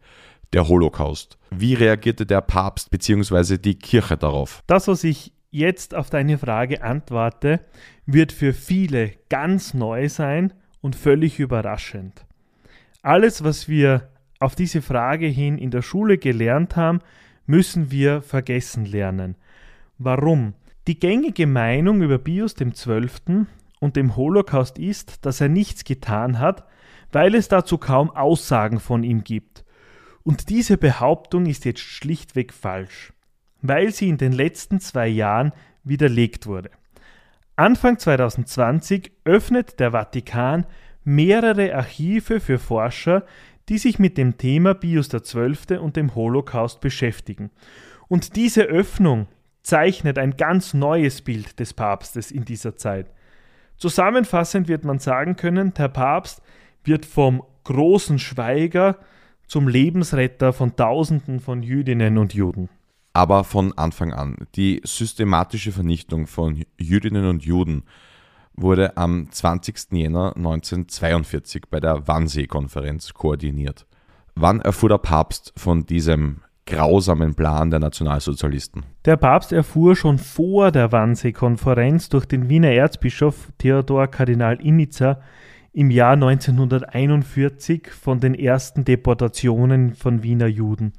der 0.53 0.67
Holocaust. 0.67 1.37
Wie 1.51 1.73
reagierte 1.73 2.25
der 2.25 2.41
Papst 2.41 2.91
bzw. 2.91 3.57
die 3.57 3.75
Kirche 3.75 4.17
darauf? 4.17 4.63
Das, 4.67 4.87
was 4.87 5.03
ich 5.03 5.33
jetzt 5.51 5.93
auf 5.95 6.09
deine 6.09 6.37
Frage 6.37 6.81
antworte, 6.81 7.59
wird 8.05 8.31
für 8.31 8.53
viele 8.53 9.11
ganz 9.29 9.73
neu 9.73 10.09
sein 10.09 10.53
und 10.81 10.95
völlig 10.95 11.39
überraschend. 11.39 12.25
Alles, 13.01 13.43
was 13.43 13.67
wir 13.67 14.09
auf 14.43 14.55
diese 14.55 14.81
Frage 14.81 15.27
hin 15.27 15.57
in 15.57 15.71
der 15.71 15.81
Schule 15.81 16.17
gelernt 16.17 16.75
haben, 16.75 16.99
müssen 17.45 17.91
wir 17.91 18.21
vergessen 18.21 18.85
lernen. 18.85 19.35
Warum? 19.97 20.53
Die 20.87 20.99
gängige 20.99 21.47
Meinung 21.47 22.01
über 22.01 22.17
Pius 22.17 22.55
XII. 22.55 23.45
und 23.79 23.95
dem 23.95 24.15
Holocaust 24.15 24.77
ist, 24.79 25.25
dass 25.25 25.41
er 25.41 25.49
nichts 25.49 25.83
getan 25.83 26.39
hat, 26.39 26.65
weil 27.11 27.35
es 27.35 27.47
dazu 27.47 27.77
kaum 27.77 28.09
Aussagen 28.11 28.79
von 28.79 29.03
ihm 29.03 29.23
gibt. 29.23 29.65
Und 30.23 30.49
diese 30.49 30.77
Behauptung 30.77 31.45
ist 31.45 31.65
jetzt 31.65 31.81
schlichtweg 31.81 32.53
falsch, 32.53 33.13
weil 33.61 33.91
sie 33.91 34.07
in 34.07 34.17
den 34.17 34.31
letzten 34.31 34.79
zwei 34.79 35.07
Jahren 35.07 35.51
widerlegt 35.83 36.47
wurde. 36.47 36.69
Anfang 37.55 37.99
2020 37.99 39.11
öffnet 39.25 39.79
der 39.79 39.91
Vatikan 39.91 40.65
mehrere 41.03 41.75
Archive 41.75 42.39
für 42.39 42.59
Forscher, 42.59 43.25
die 43.69 43.77
sich 43.77 43.99
mit 43.99 44.17
dem 44.17 44.37
Thema 44.37 44.73
Pius 44.73 45.09
XII. 45.09 45.77
und 45.77 45.95
dem 45.95 46.15
Holocaust 46.15 46.81
beschäftigen. 46.81 47.49
Und 48.07 48.35
diese 48.35 48.63
Öffnung 48.63 49.27
zeichnet 49.61 50.17
ein 50.17 50.35
ganz 50.35 50.73
neues 50.73 51.21
Bild 51.21 51.59
des 51.59 51.73
Papstes 51.73 52.31
in 52.31 52.45
dieser 52.45 52.75
Zeit. 52.75 53.07
Zusammenfassend 53.77 54.67
wird 54.67 54.83
man 54.83 54.99
sagen 54.99 55.35
können, 55.35 55.73
der 55.73 55.87
Papst 55.87 56.41
wird 56.83 57.05
vom 57.05 57.43
großen 57.63 58.19
Schweiger 58.19 58.97
zum 59.47 59.67
Lebensretter 59.67 60.53
von 60.53 60.75
Tausenden 60.75 61.39
von 61.39 61.63
Jüdinnen 61.63 62.17
und 62.17 62.33
Juden. 62.33 62.69
Aber 63.13 63.43
von 63.43 63.77
Anfang 63.77 64.11
an. 64.13 64.35
Die 64.55 64.81
systematische 64.83 65.71
Vernichtung 65.71 66.27
von 66.27 66.65
Jüdinnen 66.77 67.25
und 67.25 67.43
Juden 67.45 67.83
wurde 68.55 68.97
am 68.97 69.29
20. 69.31 69.91
Jänner 69.91 70.35
1942 70.35 71.63
bei 71.69 71.79
der 71.79 72.07
Wannsee-Konferenz 72.07 73.13
koordiniert. 73.13 73.85
Wann 74.35 74.61
erfuhr 74.61 74.89
der 74.89 74.97
Papst 74.97 75.53
von 75.55 75.85
diesem 75.85 76.41
grausamen 76.65 77.35
Plan 77.35 77.69
der 77.69 77.79
Nationalsozialisten. 77.79 78.85
Der 79.05 79.17
Papst 79.17 79.51
erfuhr 79.51 79.95
schon 79.95 80.17
vor 80.17 80.71
der 80.71 80.91
Wannsee-Konferenz 80.91 82.09
durch 82.09 82.25
den 82.25 82.49
Wiener 82.49 82.71
Erzbischof 82.71 83.49
Theodor 83.57 84.07
Kardinal 84.07 84.61
Initzer 84.61 85.21
im 85.73 85.91
Jahr 85.91 86.13
1941 86.13 87.89
von 87.89 88.19
den 88.19 88.35
ersten 88.35 88.85
Deportationen 88.85 89.93
von 89.93 90.23
Wiener 90.23 90.47
Juden. 90.47 90.93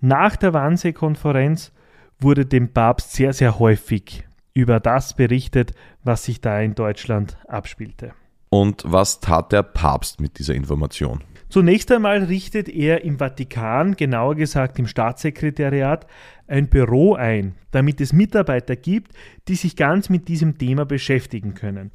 Nach 0.00 0.36
der 0.36 0.54
Wannsee-Konferenz 0.54 1.72
wurde 2.18 2.46
dem 2.46 2.72
Papst 2.72 3.12
sehr, 3.12 3.32
sehr 3.32 3.58
häufig 3.58 4.26
über 4.54 4.80
das 4.80 5.14
berichtet, 5.14 5.72
was 6.02 6.24
sich 6.24 6.40
da 6.40 6.60
in 6.60 6.74
Deutschland 6.74 7.36
abspielte. 7.46 8.12
Und 8.50 8.82
was 8.86 9.20
tat 9.20 9.52
der 9.52 9.62
Papst 9.62 10.20
mit 10.20 10.38
dieser 10.38 10.54
Information? 10.54 11.22
Zunächst 11.48 11.90
einmal 11.90 12.24
richtet 12.24 12.68
er 12.68 13.02
im 13.04 13.18
Vatikan, 13.18 13.96
genauer 13.96 14.36
gesagt 14.36 14.78
im 14.78 14.86
Staatssekretariat, 14.86 16.06
ein 16.46 16.68
Büro 16.68 17.14
ein, 17.14 17.54
damit 17.70 18.00
es 18.00 18.12
Mitarbeiter 18.12 18.76
gibt, 18.76 19.12
die 19.48 19.56
sich 19.56 19.76
ganz 19.76 20.08
mit 20.08 20.28
diesem 20.28 20.58
Thema 20.58 20.84
beschäftigen 20.84 21.54
können. 21.54 21.90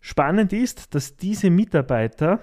Spannend 0.00 0.52
ist, 0.52 0.94
dass 0.94 1.16
diese 1.16 1.50
Mitarbeiter 1.50 2.40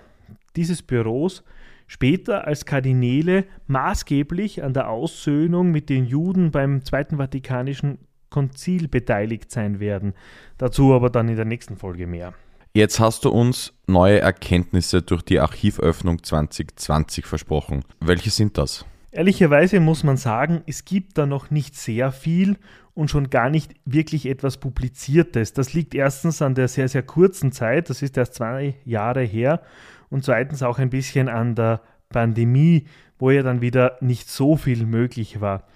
dieses 0.57 0.81
Büros 0.81 1.43
später 1.87 2.45
als 2.45 2.65
Kardinäle 2.65 3.45
maßgeblich 3.67 4.63
an 4.63 4.73
der 4.73 4.89
Aussöhnung 4.89 5.71
mit 5.71 5.89
den 5.89 6.05
Juden 6.05 6.51
beim 6.51 6.83
Zweiten 6.83 7.17
Vatikanischen 7.17 7.99
Konzil 8.33 8.87
beteiligt 8.87 9.51
sein 9.51 9.79
werden. 9.79 10.13
Dazu 10.57 10.93
aber 10.93 11.11
dann 11.11 11.29
in 11.29 11.35
der 11.35 11.45
nächsten 11.45 11.77
Folge 11.77 12.07
mehr. 12.07 12.33
Jetzt 12.73 12.99
hast 12.99 13.23
du 13.23 13.29
uns 13.29 13.71
neue 13.85 14.19
Erkenntnisse 14.19 15.03
durch 15.03 15.21
die 15.21 15.39
Archivöffnung 15.39 16.23
2020 16.23 17.27
versprochen. 17.27 17.85
Welche 17.99 18.31
sind 18.31 18.57
das? 18.57 18.85
Ehrlicherweise 19.11 19.79
muss 19.79 20.03
man 20.03 20.17
sagen, 20.17 20.63
es 20.65 20.83
gibt 20.83 21.19
da 21.19 21.27
noch 21.27 21.51
nicht 21.51 21.75
sehr 21.75 22.11
viel 22.11 22.57
und 22.95 23.11
schon 23.11 23.29
gar 23.29 23.51
nicht 23.51 23.75
wirklich 23.85 24.25
etwas 24.25 24.57
Publiziertes. 24.57 25.53
Das 25.53 25.73
liegt 25.73 25.93
erstens 25.93 26.41
an 26.41 26.55
der 26.55 26.67
sehr, 26.67 26.87
sehr 26.89 27.03
kurzen 27.03 27.51
Zeit, 27.51 27.91
das 27.91 28.01
ist 28.01 28.17
erst 28.17 28.33
zwei 28.33 28.73
Jahre 28.85 29.21
her, 29.21 29.61
und 30.09 30.23
zweitens 30.23 30.63
auch 30.63 30.79
ein 30.79 30.89
bisschen 30.89 31.29
an 31.29 31.53
der 31.53 31.81
Pandemie, 32.09 32.87
wo 33.19 33.29
ja 33.29 33.43
dann 33.43 33.61
wieder 33.61 33.97
nicht 34.01 34.29
so 34.29 34.57
viel 34.57 34.87
möglich 34.87 35.39
war. 35.39 35.67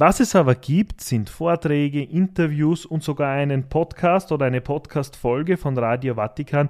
Was 0.00 0.20
es 0.20 0.36
aber 0.36 0.54
gibt, 0.54 1.00
sind 1.00 1.28
Vorträge, 1.28 2.04
Interviews 2.04 2.86
und 2.86 3.02
sogar 3.02 3.32
einen 3.32 3.68
Podcast 3.68 4.30
oder 4.30 4.46
eine 4.46 4.60
Podcast-Folge 4.60 5.56
von 5.56 5.76
Radio 5.76 6.14
Vatikan 6.14 6.68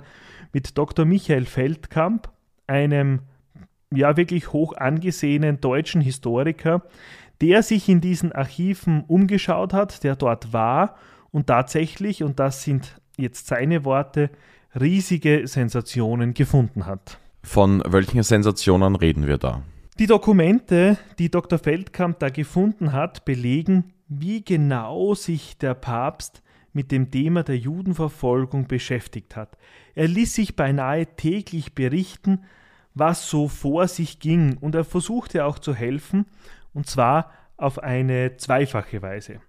mit 0.55 0.79
Dr. 0.79 1.05
Michael 1.05 1.45
Feldkamp, 1.45 2.31
einem 2.67 3.21
ja 3.95 4.17
wirklich 4.17 4.55
hoch 4.55 4.75
angesehenen 4.79 5.61
deutschen 5.61 6.01
Historiker, 6.01 6.85
der 7.43 7.63
sich 7.63 7.91
in 7.91 8.01
diesen 8.01 8.33
Archiven 8.33 9.05
umgeschaut 9.07 9.75
hat, 9.75 10.05
der 10.05 10.17
dort 10.17 10.55
war 10.55 10.97
und 11.31 11.49
tatsächlich, 11.49 12.23
und 12.23 12.41
das 12.41 12.63
sind 12.63 12.99
jetzt 13.19 13.47
seine 13.47 13.85
Worte, 13.85 14.31
riesige 14.75 15.47
Sensationen 15.47 16.33
gefunden 16.33 16.87
hat. 16.87 17.19
Von 17.43 17.83
welchen 17.87 18.23
Sensationen 18.23 18.97
reden 18.97 19.27
wir 19.27 19.37
da? 19.37 19.61
Die 19.99 20.07
Dokumente, 20.07 20.97
die 21.19 21.29
Dr. 21.29 21.59
Feldkamp 21.59 22.21
da 22.21 22.29
gefunden 22.29 22.93
hat, 22.93 23.25
belegen, 23.25 23.93
wie 24.07 24.45
genau 24.45 25.15
sich 25.15 25.59
der 25.59 25.75
Papst 25.75 26.41
mit 26.73 26.93
dem 26.93 27.11
Thema 27.11 27.43
der 27.43 27.59
Judenverfolgung 27.59 28.69
beschäftigt 28.69 29.35
hat. 29.35 29.59
Er 29.97 30.07
ließ 30.07 30.35
sich 30.35 30.55
beinahe 30.55 31.05
täglich 31.17 31.75
berichten, 31.75 32.45
was 32.95 33.29
so 33.29 33.49
vor 33.49 33.89
sich 33.89 34.21
ging, 34.21 34.57
und 34.59 34.77
er 34.77 34.85
versuchte 34.85 35.45
auch 35.45 35.59
zu 35.59 35.75
helfen, 35.75 36.27
und 36.73 36.87
zwar 36.87 37.33
auf 37.57 37.81
eine 37.81 38.37
zweifache 38.37 39.03
Weise. 39.03 39.41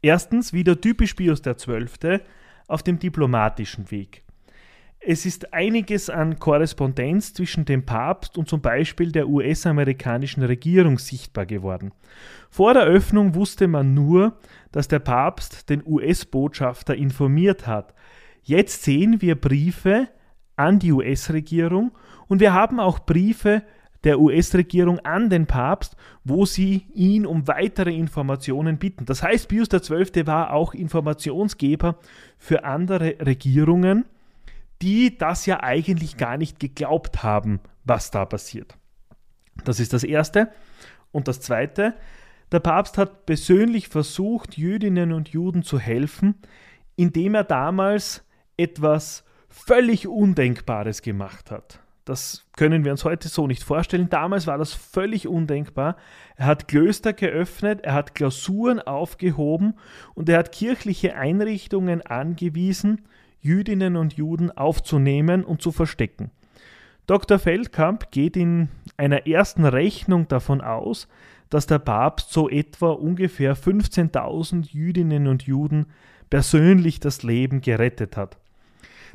Erstens, 0.00 0.54
wieder 0.54 0.80
typisch 0.80 1.12
Pius 1.12 1.42
XII., 1.42 2.20
auf 2.66 2.82
dem 2.82 2.98
diplomatischen 2.98 3.90
Weg. 3.90 4.22
Es 5.00 5.24
ist 5.24 5.54
einiges 5.54 6.10
an 6.10 6.38
Korrespondenz 6.38 7.32
zwischen 7.32 7.64
dem 7.64 7.86
Papst 7.86 8.36
und 8.36 8.48
zum 8.48 8.60
Beispiel 8.60 9.12
der 9.12 9.28
US-amerikanischen 9.28 10.42
Regierung 10.42 10.98
sichtbar 10.98 11.46
geworden. 11.46 11.92
Vor 12.50 12.74
der 12.74 12.82
Öffnung 12.82 13.34
wusste 13.34 13.68
man 13.68 13.94
nur, 13.94 14.36
dass 14.72 14.88
der 14.88 14.98
Papst 14.98 15.70
den 15.70 15.82
US-Botschafter 15.86 16.96
informiert 16.96 17.66
hat. 17.66 17.94
Jetzt 18.42 18.82
sehen 18.82 19.22
wir 19.22 19.40
Briefe 19.40 20.08
an 20.56 20.80
die 20.80 20.92
US-Regierung 20.92 21.92
und 22.26 22.40
wir 22.40 22.52
haben 22.52 22.80
auch 22.80 22.98
Briefe 22.98 23.62
der 24.02 24.18
US-Regierung 24.20 24.98
an 25.00 25.30
den 25.30 25.46
Papst, 25.46 25.96
wo 26.24 26.44
sie 26.44 26.86
ihn 26.92 27.24
um 27.24 27.46
weitere 27.46 27.94
Informationen 27.94 28.78
bitten. 28.78 29.04
Das 29.06 29.22
heißt, 29.22 29.48
Pius 29.48 29.68
XII. 29.68 30.26
war 30.26 30.52
auch 30.52 30.74
Informationsgeber 30.74 31.98
für 32.36 32.64
andere 32.64 33.16
Regierungen 33.20 34.04
die 34.82 35.16
das 35.16 35.46
ja 35.46 35.62
eigentlich 35.62 36.16
gar 36.16 36.36
nicht 36.36 36.60
geglaubt 36.60 37.22
haben, 37.22 37.60
was 37.84 38.10
da 38.10 38.24
passiert. 38.24 38.76
Das 39.64 39.80
ist 39.80 39.92
das 39.92 40.04
Erste. 40.04 40.50
Und 41.10 41.28
das 41.28 41.40
Zweite, 41.40 41.94
der 42.52 42.60
Papst 42.60 42.98
hat 42.98 43.26
persönlich 43.26 43.88
versucht, 43.88 44.56
Jüdinnen 44.56 45.12
und 45.12 45.30
Juden 45.30 45.62
zu 45.62 45.78
helfen, 45.78 46.36
indem 46.96 47.34
er 47.34 47.44
damals 47.44 48.24
etwas 48.56 49.24
völlig 49.48 50.06
Undenkbares 50.06 51.02
gemacht 51.02 51.50
hat. 51.50 51.80
Das 52.04 52.46
können 52.56 52.84
wir 52.84 52.92
uns 52.92 53.04
heute 53.04 53.28
so 53.28 53.46
nicht 53.46 53.62
vorstellen. 53.62 54.08
Damals 54.08 54.46
war 54.46 54.56
das 54.56 54.72
völlig 54.72 55.28
undenkbar. 55.28 55.96
Er 56.36 56.46
hat 56.46 56.66
Klöster 56.66 57.12
geöffnet, 57.12 57.82
er 57.82 57.92
hat 57.92 58.14
Klausuren 58.14 58.80
aufgehoben 58.80 59.74
und 60.14 60.28
er 60.30 60.38
hat 60.38 60.52
kirchliche 60.52 61.16
Einrichtungen 61.16 62.00
angewiesen, 62.00 63.02
Jüdinnen 63.40 63.96
und 63.96 64.14
Juden 64.14 64.50
aufzunehmen 64.50 65.44
und 65.44 65.62
zu 65.62 65.72
verstecken. 65.72 66.30
Dr. 67.06 67.38
Feldkamp 67.38 68.10
geht 68.10 68.36
in 68.36 68.68
einer 68.96 69.26
ersten 69.26 69.64
Rechnung 69.64 70.28
davon 70.28 70.60
aus, 70.60 71.08
dass 71.48 71.66
der 71.66 71.78
Papst 71.78 72.32
so 72.32 72.48
etwa 72.48 72.90
ungefähr 72.90 73.56
15.000 73.56 74.70
Jüdinnen 74.70 75.26
und 75.26 75.44
Juden 75.44 75.86
persönlich 76.28 77.00
das 77.00 77.22
Leben 77.22 77.60
gerettet 77.62 78.16
hat. 78.16 78.36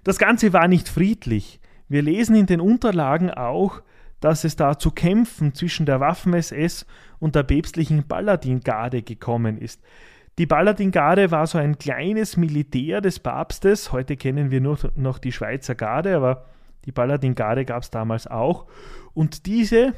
Das 0.04 0.18
Ganze 0.18 0.54
war 0.54 0.68
nicht 0.68 0.90
friedlich. 0.90 1.60
Wir 1.88 2.02
lesen 2.02 2.36
in 2.36 2.48
den 2.48 2.60
Unterlagen 2.60 3.30
auch, 3.30 3.82
dass 4.20 4.46
es 4.46 4.56
da 4.56 4.80
zu 4.80 4.90
Kämpfen 4.90 5.54
zwischen 5.54 5.86
der 5.86 6.00
Waffen-SS 6.00 6.86
und 7.20 7.36
der 7.36 7.44
päpstlichen 7.44 8.08
Paladin-Garde 8.08 9.04
gekommen 9.04 9.58
ist. 9.58 9.82
Die 10.40 10.48
Balladin-Garde 10.48 11.30
war 11.30 11.46
so 11.46 11.60
ein 11.60 11.78
kleines 11.78 12.38
Militär 12.38 13.02
des 13.02 13.20
Papstes. 13.20 13.92
Heute 13.92 14.18
kennen 14.18 14.50
wir 14.50 14.62
nur 14.62 14.80
noch 14.96 15.20
die 15.20 15.32
Schweizer 15.32 15.76
Garde, 15.76 16.16
aber 16.16 16.46
die 16.86 16.92
Balladin-Garde 16.92 17.66
gab 17.66 17.84
es 17.84 17.92
damals 17.92 18.26
auch. 18.26 18.66
Und 19.14 19.46
diese 19.46 19.94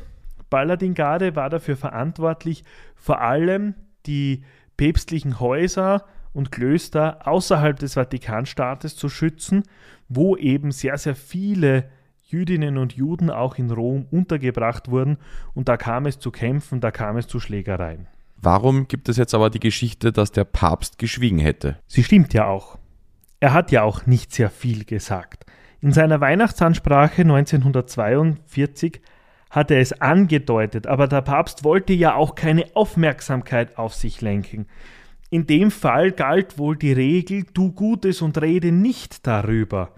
Balladin-Garde 0.49 1.37
war 1.37 1.49
dafür 1.49 1.77
verantwortlich, 1.77 2.65
vor 2.95 3.21
allem 3.21 3.75
die 4.07 4.43
päpstlichen 4.75 5.39
Häuser 5.39 6.03
und 6.33 6.51
Klöster 6.51 7.25
außerhalb 7.25 7.79
des 7.79 7.93
Vatikanstaates 7.93 8.97
zu 8.97 9.07
schützen, 9.07 9.63
wo 10.09 10.35
eben 10.35 10.71
sehr, 10.71 10.97
sehr 10.97 11.15
viele 11.15 11.89
Jüdinnen 12.23 12.77
und 12.77 12.93
Juden 12.93 13.29
auch 13.29 13.57
in 13.57 13.71
Rom 13.71 14.05
untergebracht 14.11 14.91
wurden 14.91 15.17
und 15.53 15.69
da 15.69 15.77
kam 15.77 16.05
es 16.07 16.19
zu 16.19 16.31
Kämpfen, 16.31 16.81
da 16.81 16.91
kam 16.91 17.15
es 17.15 17.27
zu 17.27 17.39
Schlägereien. 17.39 18.07
Warum 18.45 18.87
gibt 18.87 19.09
es 19.09 19.17
jetzt 19.17 19.33
aber 19.33 19.49
die 19.49 19.59
Geschichte, 19.59 20.11
dass 20.11 20.31
der 20.31 20.43
Papst 20.43 20.99
geschwiegen 20.99 21.39
hätte? 21.39 21.79
Sie 21.87 22.03
stimmt 22.03 22.31
ja 22.35 22.45
auch. 22.45 22.77
Er 23.39 23.53
hat 23.53 23.71
ja 23.71 23.81
auch 23.81 24.05
nicht 24.05 24.33
sehr 24.33 24.51
viel 24.51 24.85
gesagt. 24.85 25.47
In 25.81 25.93
seiner 25.93 26.21
Weihnachtsansprache 26.21 27.23
1942 27.23 29.01
hat 29.49 29.71
er 29.71 29.79
es 29.79 29.99
angedeutet, 29.99 30.85
aber 30.85 31.07
der 31.07 31.23
Papst 31.23 31.63
wollte 31.63 31.93
ja 31.93 32.13
auch 32.13 32.35
keine 32.35 32.65
Aufmerksamkeit 32.75 33.79
auf 33.79 33.95
sich 33.95 34.21
lenken. 34.21 34.67
In 35.31 35.47
dem 35.47 35.71
Fall 35.71 36.11
galt 36.11 36.59
wohl 36.59 36.77
die 36.77 36.93
Regel, 36.93 37.45
tu 37.45 37.71
Gutes 37.71 38.21
und 38.21 38.39
rede 38.39 38.71
nicht 38.71 39.25
darüber. 39.25 39.95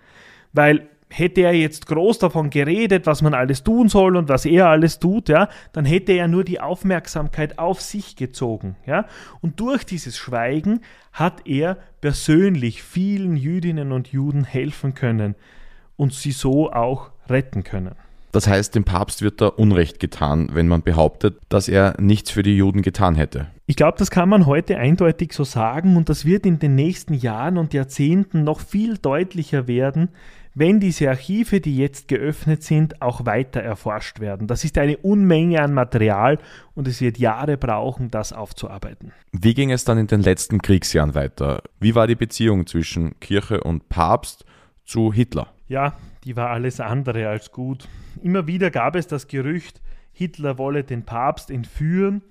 Weil 0.53 0.87
hätte 1.09 1.41
er 1.41 1.53
jetzt 1.53 1.87
groß 1.87 2.19
davon 2.19 2.49
geredet, 2.49 3.05
was 3.05 3.21
man 3.21 3.33
alles 3.33 3.63
tun 3.63 3.89
soll 3.89 4.17
und 4.17 4.29
was 4.29 4.45
er 4.45 4.67
alles 4.67 4.99
tut, 4.99 5.29
ja, 5.29 5.49
dann 5.71 5.85
hätte 5.85 6.11
er 6.11 6.27
nur 6.27 6.43
die 6.43 6.59
Aufmerksamkeit 6.59 7.59
auf 7.59 7.81
sich 7.81 8.15
gezogen, 8.15 8.75
ja. 8.85 9.05
Und 9.41 9.59
durch 9.59 9.85
dieses 9.85 10.17
Schweigen 10.17 10.81
hat 11.13 11.47
er 11.47 11.77
persönlich 12.01 12.83
vielen 12.83 13.37
Jüdinnen 13.37 13.91
und 13.91 14.09
Juden 14.09 14.43
helfen 14.43 14.93
können 14.93 15.35
und 15.95 16.13
sie 16.13 16.31
so 16.31 16.71
auch 16.71 17.11
retten 17.29 17.63
können. 17.63 17.95
Das 18.33 18.47
heißt, 18.47 18.75
dem 18.75 18.83
Papst 18.83 19.21
wird 19.21 19.41
da 19.41 19.47
Unrecht 19.47 19.99
getan, 19.99 20.49
wenn 20.53 20.67
man 20.67 20.83
behauptet, 20.83 21.39
dass 21.49 21.69
er 21.69 21.95
nichts 21.99 22.29
für 22.29 22.43
die 22.43 22.55
Juden 22.55 22.81
getan 22.81 23.15
hätte. 23.15 23.47
Ich 23.65 23.75
glaube, 23.75 23.97
das 23.97 24.11
kann 24.11 24.29
man 24.29 24.45
heute 24.45 24.77
eindeutig 24.77 25.33
so 25.33 25.43
sagen 25.43 25.97
und 25.97 26.09
das 26.09 26.25
wird 26.25 26.45
in 26.45 26.59
den 26.59 26.75
nächsten 26.75 27.13
Jahren 27.13 27.57
und 27.57 27.73
Jahrzehnten 27.73 28.43
noch 28.43 28.59
viel 28.59 28.97
deutlicher 28.97 29.67
werden, 29.67 30.09
wenn 30.59 30.79
diese 30.79 31.07
Archive, 31.07 31.61
die 31.61 31.77
jetzt 31.77 32.07
geöffnet 32.07 32.63
sind, 32.63 32.99
auch 33.01 33.27
weiter 33.27 33.61
erforscht 33.61 34.19
werden. 34.19 34.47
Das 34.47 34.63
ist 34.63 34.79
eine 34.79 34.97
Unmenge 34.97 35.61
an 35.61 35.71
Material 35.71 36.39
und 36.73 36.87
es 36.87 36.99
wird 36.99 37.19
Jahre 37.19 37.57
brauchen, 37.57 38.09
das 38.09 38.33
aufzuarbeiten. 38.33 39.11
Wie 39.31 39.53
ging 39.53 39.71
es 39.71 39.85
dann 39.85 39.99
in 39.99 40.07
den 40.07 40.21
letzten 40.21 40.59
Kriegsjahren 40.59 41.13
weiter? 41.13 41.61
Wie 41.79 41.93
war 41.93 42.07
die 42.07 42.15
Beziehung 42.15 42.65
zwischen 42.65 43.19
Kirche 43.19 43.61
und 43.61 43.87
Papst 43.89 44.45
zu 44.83 45.13
Hitler? 45.13 45.53
Ja, 45.67 45.93
die 46.23 46.35
war 46.35 46.49
alles 46.49 46.79
andere 46.79 47.27
als 47.27 47.51
gut. 47.51 47.87
Immer 48.23 48.47
wieder 48.47 48.71
gab 48.71 48.95
es 48.95 49.05
das 49.05 49.27
Gerücht, 49.27 49.79
Hitler 50.11 50.57
wolle 50.57 50.83
den 50.83 51.03
Papst 51.03 51.51
entführen. 51.51 52.23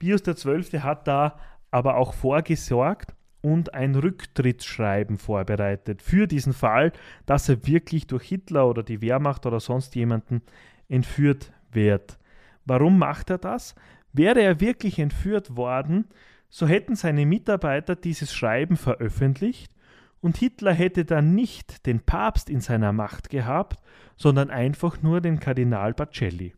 Pius 0.00 0.24
XII. 0.24 0.80
hat 0.80 1.06
da 1.06 1.38
aber 1.70 1.96
auch 1.96 2.12
vorgesorgt 2.14 3.14
und 3.40 3.74
ein 3.74 3.94
Rücktrittsschreiben 3.94 5.18
vorbereitet 5.18 6.02
für 6.02 6.26
diesen 6.26 6.52
Fall, 6.52 6.92
dass 7.26 7.48
er 7.48 7.66
wirklich 7.66 8.06
durch 8.06 8.24
Hitler 8.24 8.68
oder 8.68 8.82
die 8.82 9.00
Wehrmacht 9.00 9.46
oder 9.46 9.60
sonst 9.60 9.94
jemanden 9.94 10.42
entführt 10.88 11.52
wird. 11.70 12.18
Warum 12.64 12.98
macht 12.98 13.30
er 13.30 13.38
das? 13.38 13.74
Wäre 14.12 14.40
er 14.40 14.60
wirklich 14.60 14.98
entführt 14.98 15.56
worden, 15.56 16.06
so 16.48 16.66
hätten 16.66 16.96
seine 16.96 17.26
Mitarbeiter 17.26 17.94
dieses 17.94 18.34
Schreiben 18.34 18.76
veröffentlicht 18.76 19.72
und 20.20 20.36
Hitler 20.36 20.72
hätte 20.72 21.04
dann 21.04 21.34
nicht 21.34 21.86
den 21.86 22.00
Papst 22.00 22.50
in 22.50 22.60
seiner 22.60 22.92
Macht 22.92 23.30
gehabt, 23.30 23.80
sondern 24.16 24.50
einfach 24.50 25.02
nur 25.02 25.20
den 25.20 25.38
Kardinal 25.38 25.94
Bacelli. 25.94 26.54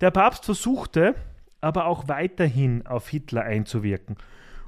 Der 0.00 0.10
Papst 0.10 0.44
versuchte 0.44 1.14
aber 1.60 1.86
auch 1.86 2.08
weiterhin 2.08 2.86
auf 2.86 3.08
Hitler 3.08 3.44
einzuwirken 3.44 4.16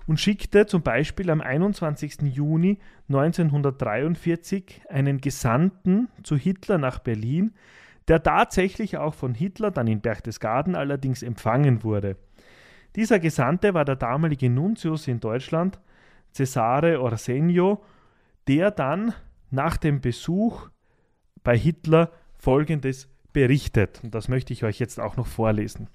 und 0.07 0.21
schickte 0.21 0.67
zum 0.67 0.83
Beispiel 0.83 1.31
am 1.31 1.41
21. 1.41 2.23
Juni 2.23 2.79
1943 3.09 4.83
einen 4.89 5.21
Gesandten 5.21 6.09
zu 6.23 6.37
Hitler 6.37 6.79
nach 6.79 7.01
Berlin, 7.01 7.53
der 8.09 8.23
tatsächlich 8.23 8.99
auch 8.99 9.15
von 9.15 9.35
Hitler 9.35 9.71
dann 9.71 9.89
in 9.89 10.01
Berchtesgaden 10.01 10.77
allerdings 10.77 11.23
empfangen 11.23 11.83
wurde. 11.83 12.17
Dieser 12.95 13.19
Gesandte 13.19 13.75
war 13.75 13.85
der 13.85 13.97
damalige 13.97 14.49
Nuntius 14.49 15.09
in 15.09 15.21
Deutschland, 15.21 15.81
Cesare 16.33 17.01
Orsenio, 17.01 17.83
der 18.47 18.71
dann 18.71 19.13
nach 19.51 19.77
dem 19.77 20.01
Besuch 20.01 20.69
bei 21.43 21.59
Hitler 21.59 22.13
Folgendes 22.39 23.09
berichtet. 23.33 24.01
Und 24.03 24.15
das 24.15 24.29
möchte 24.29 24.53
ich 24.53 24.65
euch 24.65 24.79
jetzt 24.79 25.01
auch 25.01 25.17
noch 25.17 25.27
vorlesen. 25.27 25.89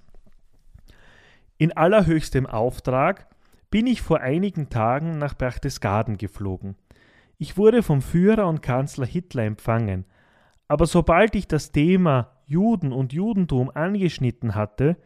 In 1.58 1.76
allerhöchstem 1.76 2.46
Auftrag 2.46 3.28
bin 3.72 3.88
ich 3.88 4.02
vor 4.02 4.20
einigen 4.20 4.70
Tagen 4.70 5.18
nach 5.18 5.34
Berchtesgaden 5.34 6.18
geflogen. 6.18 6.76
Ich 7.38 7.58
wurde 7.58 7.82
vom 7.82 8.02
Führer 8.02 8.48
und 8.48 8.62
Kanzler 8.62 9.08
Hitler 9.08 9.46
empfangen, 9.46 10.06
aber 10.68 10.86
sobald 10.86 11.36
ich 11.36 11.48
das 11.48 11.72
Thema 11.72 12.32
Juden 12.46 12.92
und 12.92 13.14
Judentum 13.14 13.72
angeschnitten 13.74 14.56
hatte, 14.56 14.98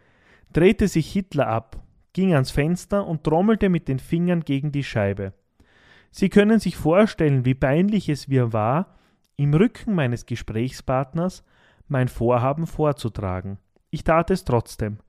drehte 0.52 0.88
sich 0.88 1.12
Hitler 1.12 1.48
ab, 1.48 1.82
ging 2.14 2.34
ans 2.34 2.52
Fenster 2.52 3.08
und 3.08 3.24
trommelte 3.24 3.70
mit 3.70 3.88
den 3.88 4.00
Fingern 4.00 4.42
gegen 4.42 4.72
die 4.72 4.84
Scheibe. 4.84 5.34
Sie 6.12 6.30
können 6.30 6.60
sich 6.60 6.76
vorstellen, 6.76 7.46
wie 7.46 7.56
peinlich 7.56 8.10
es 8.10 8.28
mir 8.28 8.52
war, 8.52 8.96
im 9.38 9.54
Rücken 9.54 9.96
meines 9.96 10.26
Gesprächspartners 10.26 11.44
mein 11.88 12.08
Vorhaben 12.08 12.68
vorzutragen. 12.68 13.58
Ich 13.90 14.04
tat 14.04 14.32
es 14.32 14.44
trotzdem. 14.44 15.00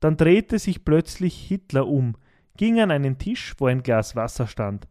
Dann 0.00 0.16
drehte 0.16 0.58
sich 0.58 0.84
plötzlich 0.84 1.36
Hitler 1.36 1.86
um, 1.86 2.16
ging 2.56 2.80
an 2.80 2.90
einen 2.90 3.18
Tisch, 3.18 3.54
wo 3.58 3.66
ein 3.66 3.82
Glas 3.82 4.16
Wasser 4.16 4.46
stand, 4.46 4.86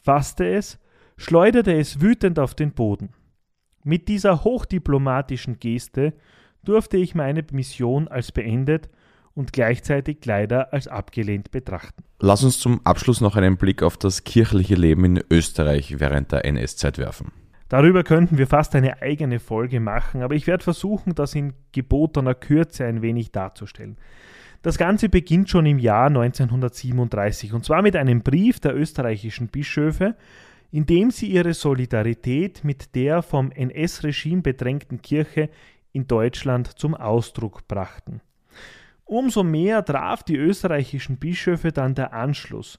fasste 0.00 0.48
es, 0.48 0.78
schleuderte 1.16 1.72
es 1.72 2.00
wütend 2.00 2.38
auf 2.38 2.54
den 2.54 2.72
Boden. 2.72 3.10
Mit 3.84 4.08
dieser 4.08 4.44
hochdiplomatischen 4.44 5.58
Geste 5.58 6.14
durfte 6.64 6.96
ich 6.96 7.14
meine 7.14 7.44
Mission 7.52 8.08
als 8.08 8.32
beendet 8.32 8.88
und 9.34 9.52
gleichzeitig 9.52 10.24
leider 10.24 10.72
als 10.72 10.88
abgelehnt 10.88 11.50
betrachten. 11.50 12.04
Lass 12.20 12.44
uns 12.44 12.58
zum 12.58 12.80
Abschluss 12.84 13.20
noch 13.20 13.36
einen 13.36 13.56
Blick 13.56 13.82
auf 13.82 13.96
das 13.96 14.24
kirchliche 14.24 14.74
Leben 14.74 15.04
in 15.04 15.24
Österreich 15.30 15.98
während 15.98 16.32
der 16.32 16.44
NS-Zeit 16.44 16.98
werfen. 16.98 17.32
Darüber 17.68 18.04
könnten 18.04 18.36
wir 18.36 18.46
fast 18.46 18.74
eine 18.74 19.00
eigene 19.00 19.40
Folge 19.40 19.80
machen, 19.80 20.22
aber 20.22 20.34
ich 20.34 20.46
werde 20.46 20.62
versuchen, 20.62 21.14
das 21.14 21.34
in 21.34 21.54
gebotener 21.72 22.34
Kürze 22.34 22.84
ein 22.84 23.00
wenig 23.00 23.32
darzustellen. 23.32 23.96
Das 24.62 24.78
Ganze 24.78 25.08
beginnt 25.08 25.50
schon 25.50 25.66
im 25.66 25.80
Jahr 25.80 26.06
1937 26.06 27.52
und 27.52 27.64
zwar 27.64 27.82
mit 27.82 27.96
einem 27.96 28.22
Brief 28.22 28.60
der 28.60 28.76
österreichischen 28.76 29.48
Bischöfe, 29.48 30.14
in 30.70 30.86
dem 30.86 31.10
sie 31.10 31.26
ihre 31.26 31.52
Solidarität 31.52 32.62
mit 32.62 32.94
der 32.94 33.22
vom 33.22 33.50
NS-Regime 33.50 34.42
bedrängten 34.42 35.02
Kirche 35.02 35.50
in 35.92 36.06
Deutschland 36.06 36.78
zum 36.78 36.94
Ausdruck 36.94 37.66
brachten. 37.66 38.20
Umso 39.04 39.42
mehr 39.42 39.84
traf 39.84 40.22
die 40.22 40.36
österreichischen 40.36 41.16
Bischöfe 41.16 41.72
dann 41.72 41.94
der 41.94 42.14
Anschluss. 42.14 42.78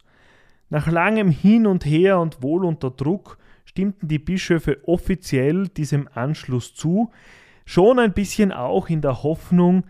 Nach 0.70 0.88
langem 0.88 1.30
Hin 1.30 1.68
und 1.68 1.86
Her 1.86 2.18
und 2.18 2.42
wohl 2.42 2.66
unter 2.66 2.90
Druck 2.92 3.38
stimmten 3.66 4.08
die 4.08 4.20
Bischöfe 4.20 4.80
offiziell 4.88 5.68
diesem 5.68 6.08
Anschluss 6.14 6.74
zu, 6.74 7.12
schon 7.66 8.00
ein 8.00 8.14
bisschen 8.14 8.52
auch 8.52 8.90
in 8.90 9.02
der 9.02 9.22
Hoffnung, 9.22 9.84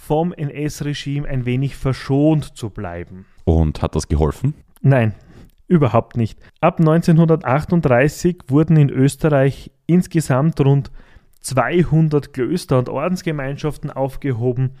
vom 0.00 0.32
NS-Regime 0.32 1.28
ein 1.28 1.44
wenig 1.44 1.76
verschont 1.76 2.56
zu 2.56 2.70
bleiben. 2.70 3.26
Und 3.44 3.82
hat 3.82 3.94
das 3.94 4.08
geholfen? 4.08 4.54
Nein, 4.80 5.14
überhaupt 5.68 6.16
nicht. 6.16 6.40
Ab 6.60 6.80
1938 6.80 8.44
wurden 8.48 8.76
in 8.76 8.88
Österreich 8.88 9.70
insgesamt 9.86 10.58
rund 10.62 10.90
200 11.42 12.32
Klöster 12.32 12.78
und 12.78 12.88
Ordensgemeinschaften 12.88 13.90
aufgehoben. 13.90 14.72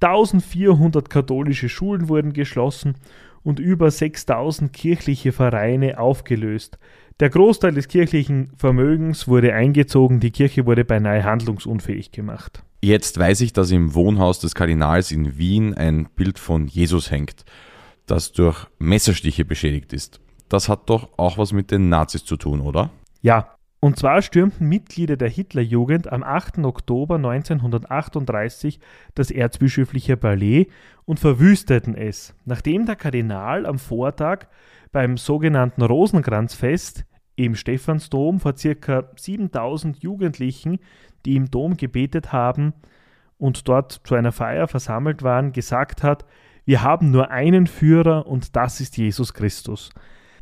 1400 0.00 1.08
katholische 1.08 1.68
Schulen 1.68 2.08
wurden 2.08 2.32
geschlossen 2.32 2.96
und 3.44 3.60
über 3.60 3.90
6000 3.90 4.72
kirchliche 4.72 5.32
Vereine 5.32 5.98
aufgelöst. 5.98 6.78
Der 7.20 7.30
Großteil 7.30 7.72
des 7.72 7.88
kirchlichen 7.88 8.50
Vermögens 8.58 9.26
wurde 9.28 9.54
eingezogen, 9.54 10.20
die 10.20 10.32
Kirche 10.32 10.66
wurde 10.66 10.84
beinahe 10.84 11.24
handlungsunfähig 11.24 12.10
gemacht. 12.10 12.62
Jetzt 12.82 13.18
weiß 13.18 13.40
ich, 13.40 13.52
dass 13.52 13.70
im 13.70 13.94
Wohnhaus 13.94 14.38
des 14.38 14.54
Kardinals 14.54 15.10
in 15.10 15.38
Wien 15.38 15.74
ein 15.74 16.08
Bild 16.14 16.38
von 16.38 16.66
Jesus 16.66 17.10
hängt, 17.10 17.44
das 18.06 18.32
durch 18.32 18.66
Messerstiche 18.78 19.44
beschädigt 19.44 19.92
ist. 19.92 20.20
Das 20.48 20.68
hat 20.68 20.88
doch 20.88 21.08
auch 21.16 21.38
was 21.38 21.52
mit 21.52 21.70
den 21.70 21.88
Nazis 21.88 22.24
zu 22.24 22.36
tun, 22.36 22.60
oder? 22.60 22.90
Ja, 23.22 23.56
Und 23.80 23.98
zwar 23.98 24.22
stürmten 24.22 24.68
Mitglieder 24.68 25.16
der 25.16 25.28
Hitlerjugend 25.28 26.10
am 26.10 26.22
8. 26.22 26.58
Oktober 26.58 27.16
1938 27.16 28.80
das 29.14 29.30
erzbischöfliche 29.30 30.16
Palais 30.16 30.66
und 31.04 31.20
verwüsteten 31.20 31.94
es, 31.94 32.34
nachdem 32.44 32.86
der 32.86 32.96
Kardinal 32.96 33.66
am 33.66 33.78
Vortag 33.78 34.46
beim 34.92 35.16
sogenannten 35.16 35.82
Rosenkranzfest 35.82 37.04
im 37.36 37.54
Stephansdom 37.54 38.40
vor 38.40 38.54
ca. 38.54 39.04
7000 39.14 40.02
Jugendlichen, 40.02 40.78
die 41.24 41.36
im 41.36 41.50
Dom 41.50 41.76
gebetet 41.76 42.32
haben 42.32 42.72
und 43.38 43.68
dort 43.68 44.00
zu 44.04 44.14
einer 44.14 44.32
Feier 44.32 44.68
versammelt 44.68 45.22
waren, 45.22 45.52
gesagt 45.52 46.02
hat, 46.02 46.24
wir 46.64 46.82
haben 46.82 47.10
nur 47.10 47.30
einen 47.30 47.66
Führer 47.66 48.26
und 48.26 48.56
das 48.56 48.80
ist 48.80 48.96
Jesus 48.96 49.34
Christus. 49.34 49.90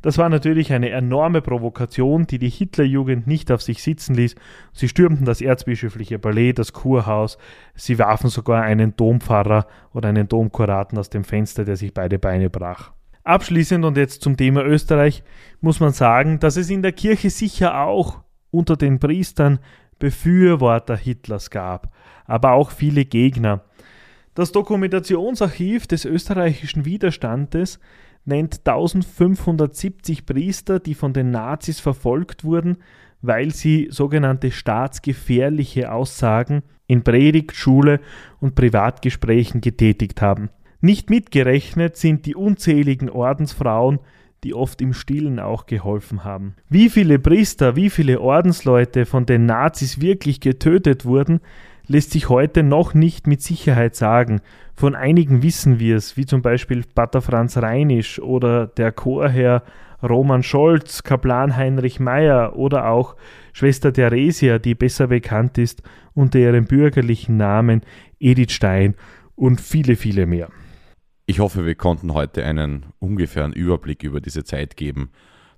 Das 0.05 0.19
war 0.19 0.29
natürlich 0.29 0.73
eine 0.73 0.91
enorme 0.91 1.41
Provokation, 1.41 2.27
die 2.27 2.39
die 2.39 2.51
Hitlerjugend 2.51 3.27
nicht 3.27 3.51
auf 3.51 3.63
sich 3.63 3.83
sitzen 3.83 4.15
ließ. 4.15 4.35
Sie 4.75 4.89
stürmten 4.89 5.25
das 5.25 5.41
erzbischöfliche 5.41 6.19
Palais, 6.19 6.53
das 6.53 6.75
Kurhaus, 6.75 7.39
sie 7.75 7.99
warfen 7.99 8.29
sogar 8.29 8.63
einen 8.63 8.97
Dompfarrer 8.97 9.67
oder 9.95 10.11
einen 10.11 10.29
Domkuraten 10.29 10.99
aus 10.99 11.09
dem 11.09 11.25
Fenster, 11.25 11.65
der 11.65 11.77
sich 11.77 11.95
beide 11.95 12.19
Beine 12.19 12.51
brach. 12.51 12.93
Abschließend 13.25 13.87
und 13.87 13.97
jetzt 13.97 14.23
zum 14.23 14.37
Thema 14.37 14.63
Österreich 14.65 15.23
muss 15.63 15.81
man 15.81 15.93
sagen, 15.93 16.41
dass 16.41 16.57
es 16.57 16.69
in 16.69 16.83
der 16.83 16.93
Kirche 16.93 17.31
sicher 17.31 17.81
auch 17.81 18.21
unter 18.51 18.77
den 18.77 19.01
Priestern 19.01 19.61
Befürworter 19.99 20.97
Hitlers 20.97 21.49
gab, 21.49 21.91
aber 22.27 22.53
auch 22.53 22.71
viele 22.71 23.07
Gegner. 23.07 23.65
Das 24.35 24.53
Dokumentationsarchiv 24.53 25.87
des 25.87 26.05
österreichischen 26.05 26.85
Widerstandes 26.85 27.79
nennt 28.27 28.59
1570 28.67 30.27
Priester, 30.27 30.79
die 30.79 30.95
von 30.95 31.15
den 31.15 31.31
Nazis 31.31 31.81
verfolgt 31.81 32.45
wurden, 32.45 32.79
weil 33.23 33.55
sie 33.55 33.89
sogenannte 33.91 34.51
staatsgefährliche 34.51 35.93
Aussagen 35.93 36.63
in 36.87 37.03
Predigt, 37.05 37.57
Schule 37.57 38.01
und 38.41 38.55
Privatgesprächen 38.55 39.63
getätigt 39.63 40.21
haben. 40.21 40.51
Nicht 40.85 41.09
mitgerechnet 41.09 41.97
sind 41.97 42.27
die 42.27 42.35
unzähligen 42.35 43.09
Ordensfrauen, 43.09 44.01
die 44.43 44.53
oft 44.53 44.83
im 44.83 44.93
Stillen 44.93 45.41
auch 45.41 45.65
geholfen 45.65 46.25
haben. 46.25 46.57
Wie 46.69 46.91
viele 46.91 47.19
Priester, 47.19 47.75
wie 47.75 47.89
viele 47.89 48.21
Ordensleute 48.21 49.07
von 49.07 49.25
den 49.25 49.47
Nazis 49.47 50.03
wirklich 50.03 50.41
getötet 50.41 51.07
wurden, 51.07 51.41
lässt 51.87 52.11
sich 52.11 52.29
heute 52.29 52.63
noch 52.63 52.93
nicht 52.93 53.27
mit 53.27 53.41
Sicherheit 53.41 53.97
sagen. 53.97 54.43
Von 54.75 54.95
einigen 54.95 55.43
wissen 55.43 55.79
wir 55.79 55.97
es, 55.97 56.19
wie 56.19 56.27
zum 56.27 56.43
Beispiel 56.43 56.85
Pater 56.95 57.23
Franz 57.23 57.57
Reinisch 57.57 58.19
oder 58.19 58.67
der 58.67 58.93
Chorherr 58.93 59.63
Roman 60.03 60.43
Scholz, 60.43 61.03
Kaplan 61.03 61.57
Heinrich 61.57 61.99
Meyer 61.99 62.57
oder 62.57 62.91
auch 62.91 63.17
Schwester 63.55 63.91
Theresia, 63.91 64.59
die 64.59 64.75
besser 64.75 65.07
bekannt 65.07 65.57
ist 65.57 65.83
unter 66.13 66.41
ihrem 66.41 66.67
bürgerlichen 66.67 67.39
Namen 67.39 67.81
Edith 68.21 68.53
Stein 68.53 68.97
und 69.35 69.63
viele, 69.63 69.97
viele 69.97 70.27
mehr. 70.27 70.51
Ich 71.27 71.39
hoffe, 71.41 71.65
wir 71.65 71.75
konnten 71.75 72.13
heute 72.13 72.45
einen 72.45 72.87
ungefähren 72.99 73.55
Überblick 73.55 74.03
über 74.03 74.21
diese 74.21 74.45
Zeit 74.45 74.77
geben. 74.77 75.11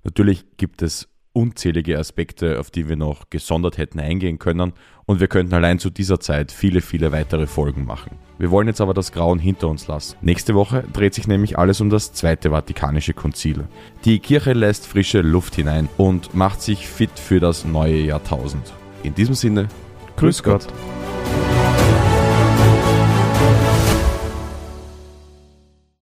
Natürlich 0.05 0.45
gibt 0.55 0.81
es 0.81 1.09
unzählige 1.33 1.99
Aspekte, 1.99 2.57
auf 2.57 2.71
die 2.71 2.87
wir 2.87 2.95
noch 2.95 3.29
gesondert 3.29 3.77
hätten 3.77 3.99
eingehen 3.99 4.39
können 4.39 4.71
und 5.05 5.19
wir 5.19 5.27
könnten 5.27 5.53
allein 5.53 5.77
zu 5.77 5.89
dieser 5.89 6.21
Zeit 6.21 6.53
viele, 6.53 6.79
viele 6.79 7.11
weitere 7.11 7.47
Folgen 7.47 7.85
machen. 7.85 8.17
Wir 8.39 8.49
wollen 8.49 8.67
jetzt 8.67 8.79
aber 8.79 8.93
das 8.93 9.11
Grauen 9.11 9.39
hinter 9.39 9.67
uns 9.67 9.87
lassen. 9.87 10.15
Nächste 10.21 10.55
Woche 10.55 10.85
dreht 10.93 11.13
sich 11.13 11.27
nämlich 11.27 11.59
alles 11.59 11.81
um 11.81 11.89
das 11.89 12.13
Zweite 12.13 12.51
Vatikanische 12.51 13.13
Konzil. 13.13 13.65
Die 14.05 14.19
Kirche 14.19 14.53
lässt 14.53 14.87
frische 14.87 15.19
Luft 15.19 15.55
hinein 15.55 15.89
und 15.97 16.33
macht 16.33 16.61
sich 16.61 16.87
fit 16.87 17.19
für 17.19 17.41
das 17.41 17.65
neue 17.65 17.97
Jahrtausend. 17.97 18.73
In 19.03 19.13
diesem 19.13 19.35
Sinne, 19.35 19.67
Grüß 20.15 20.41
Gott. 20.43 20.67
Gott. 20.67 21.36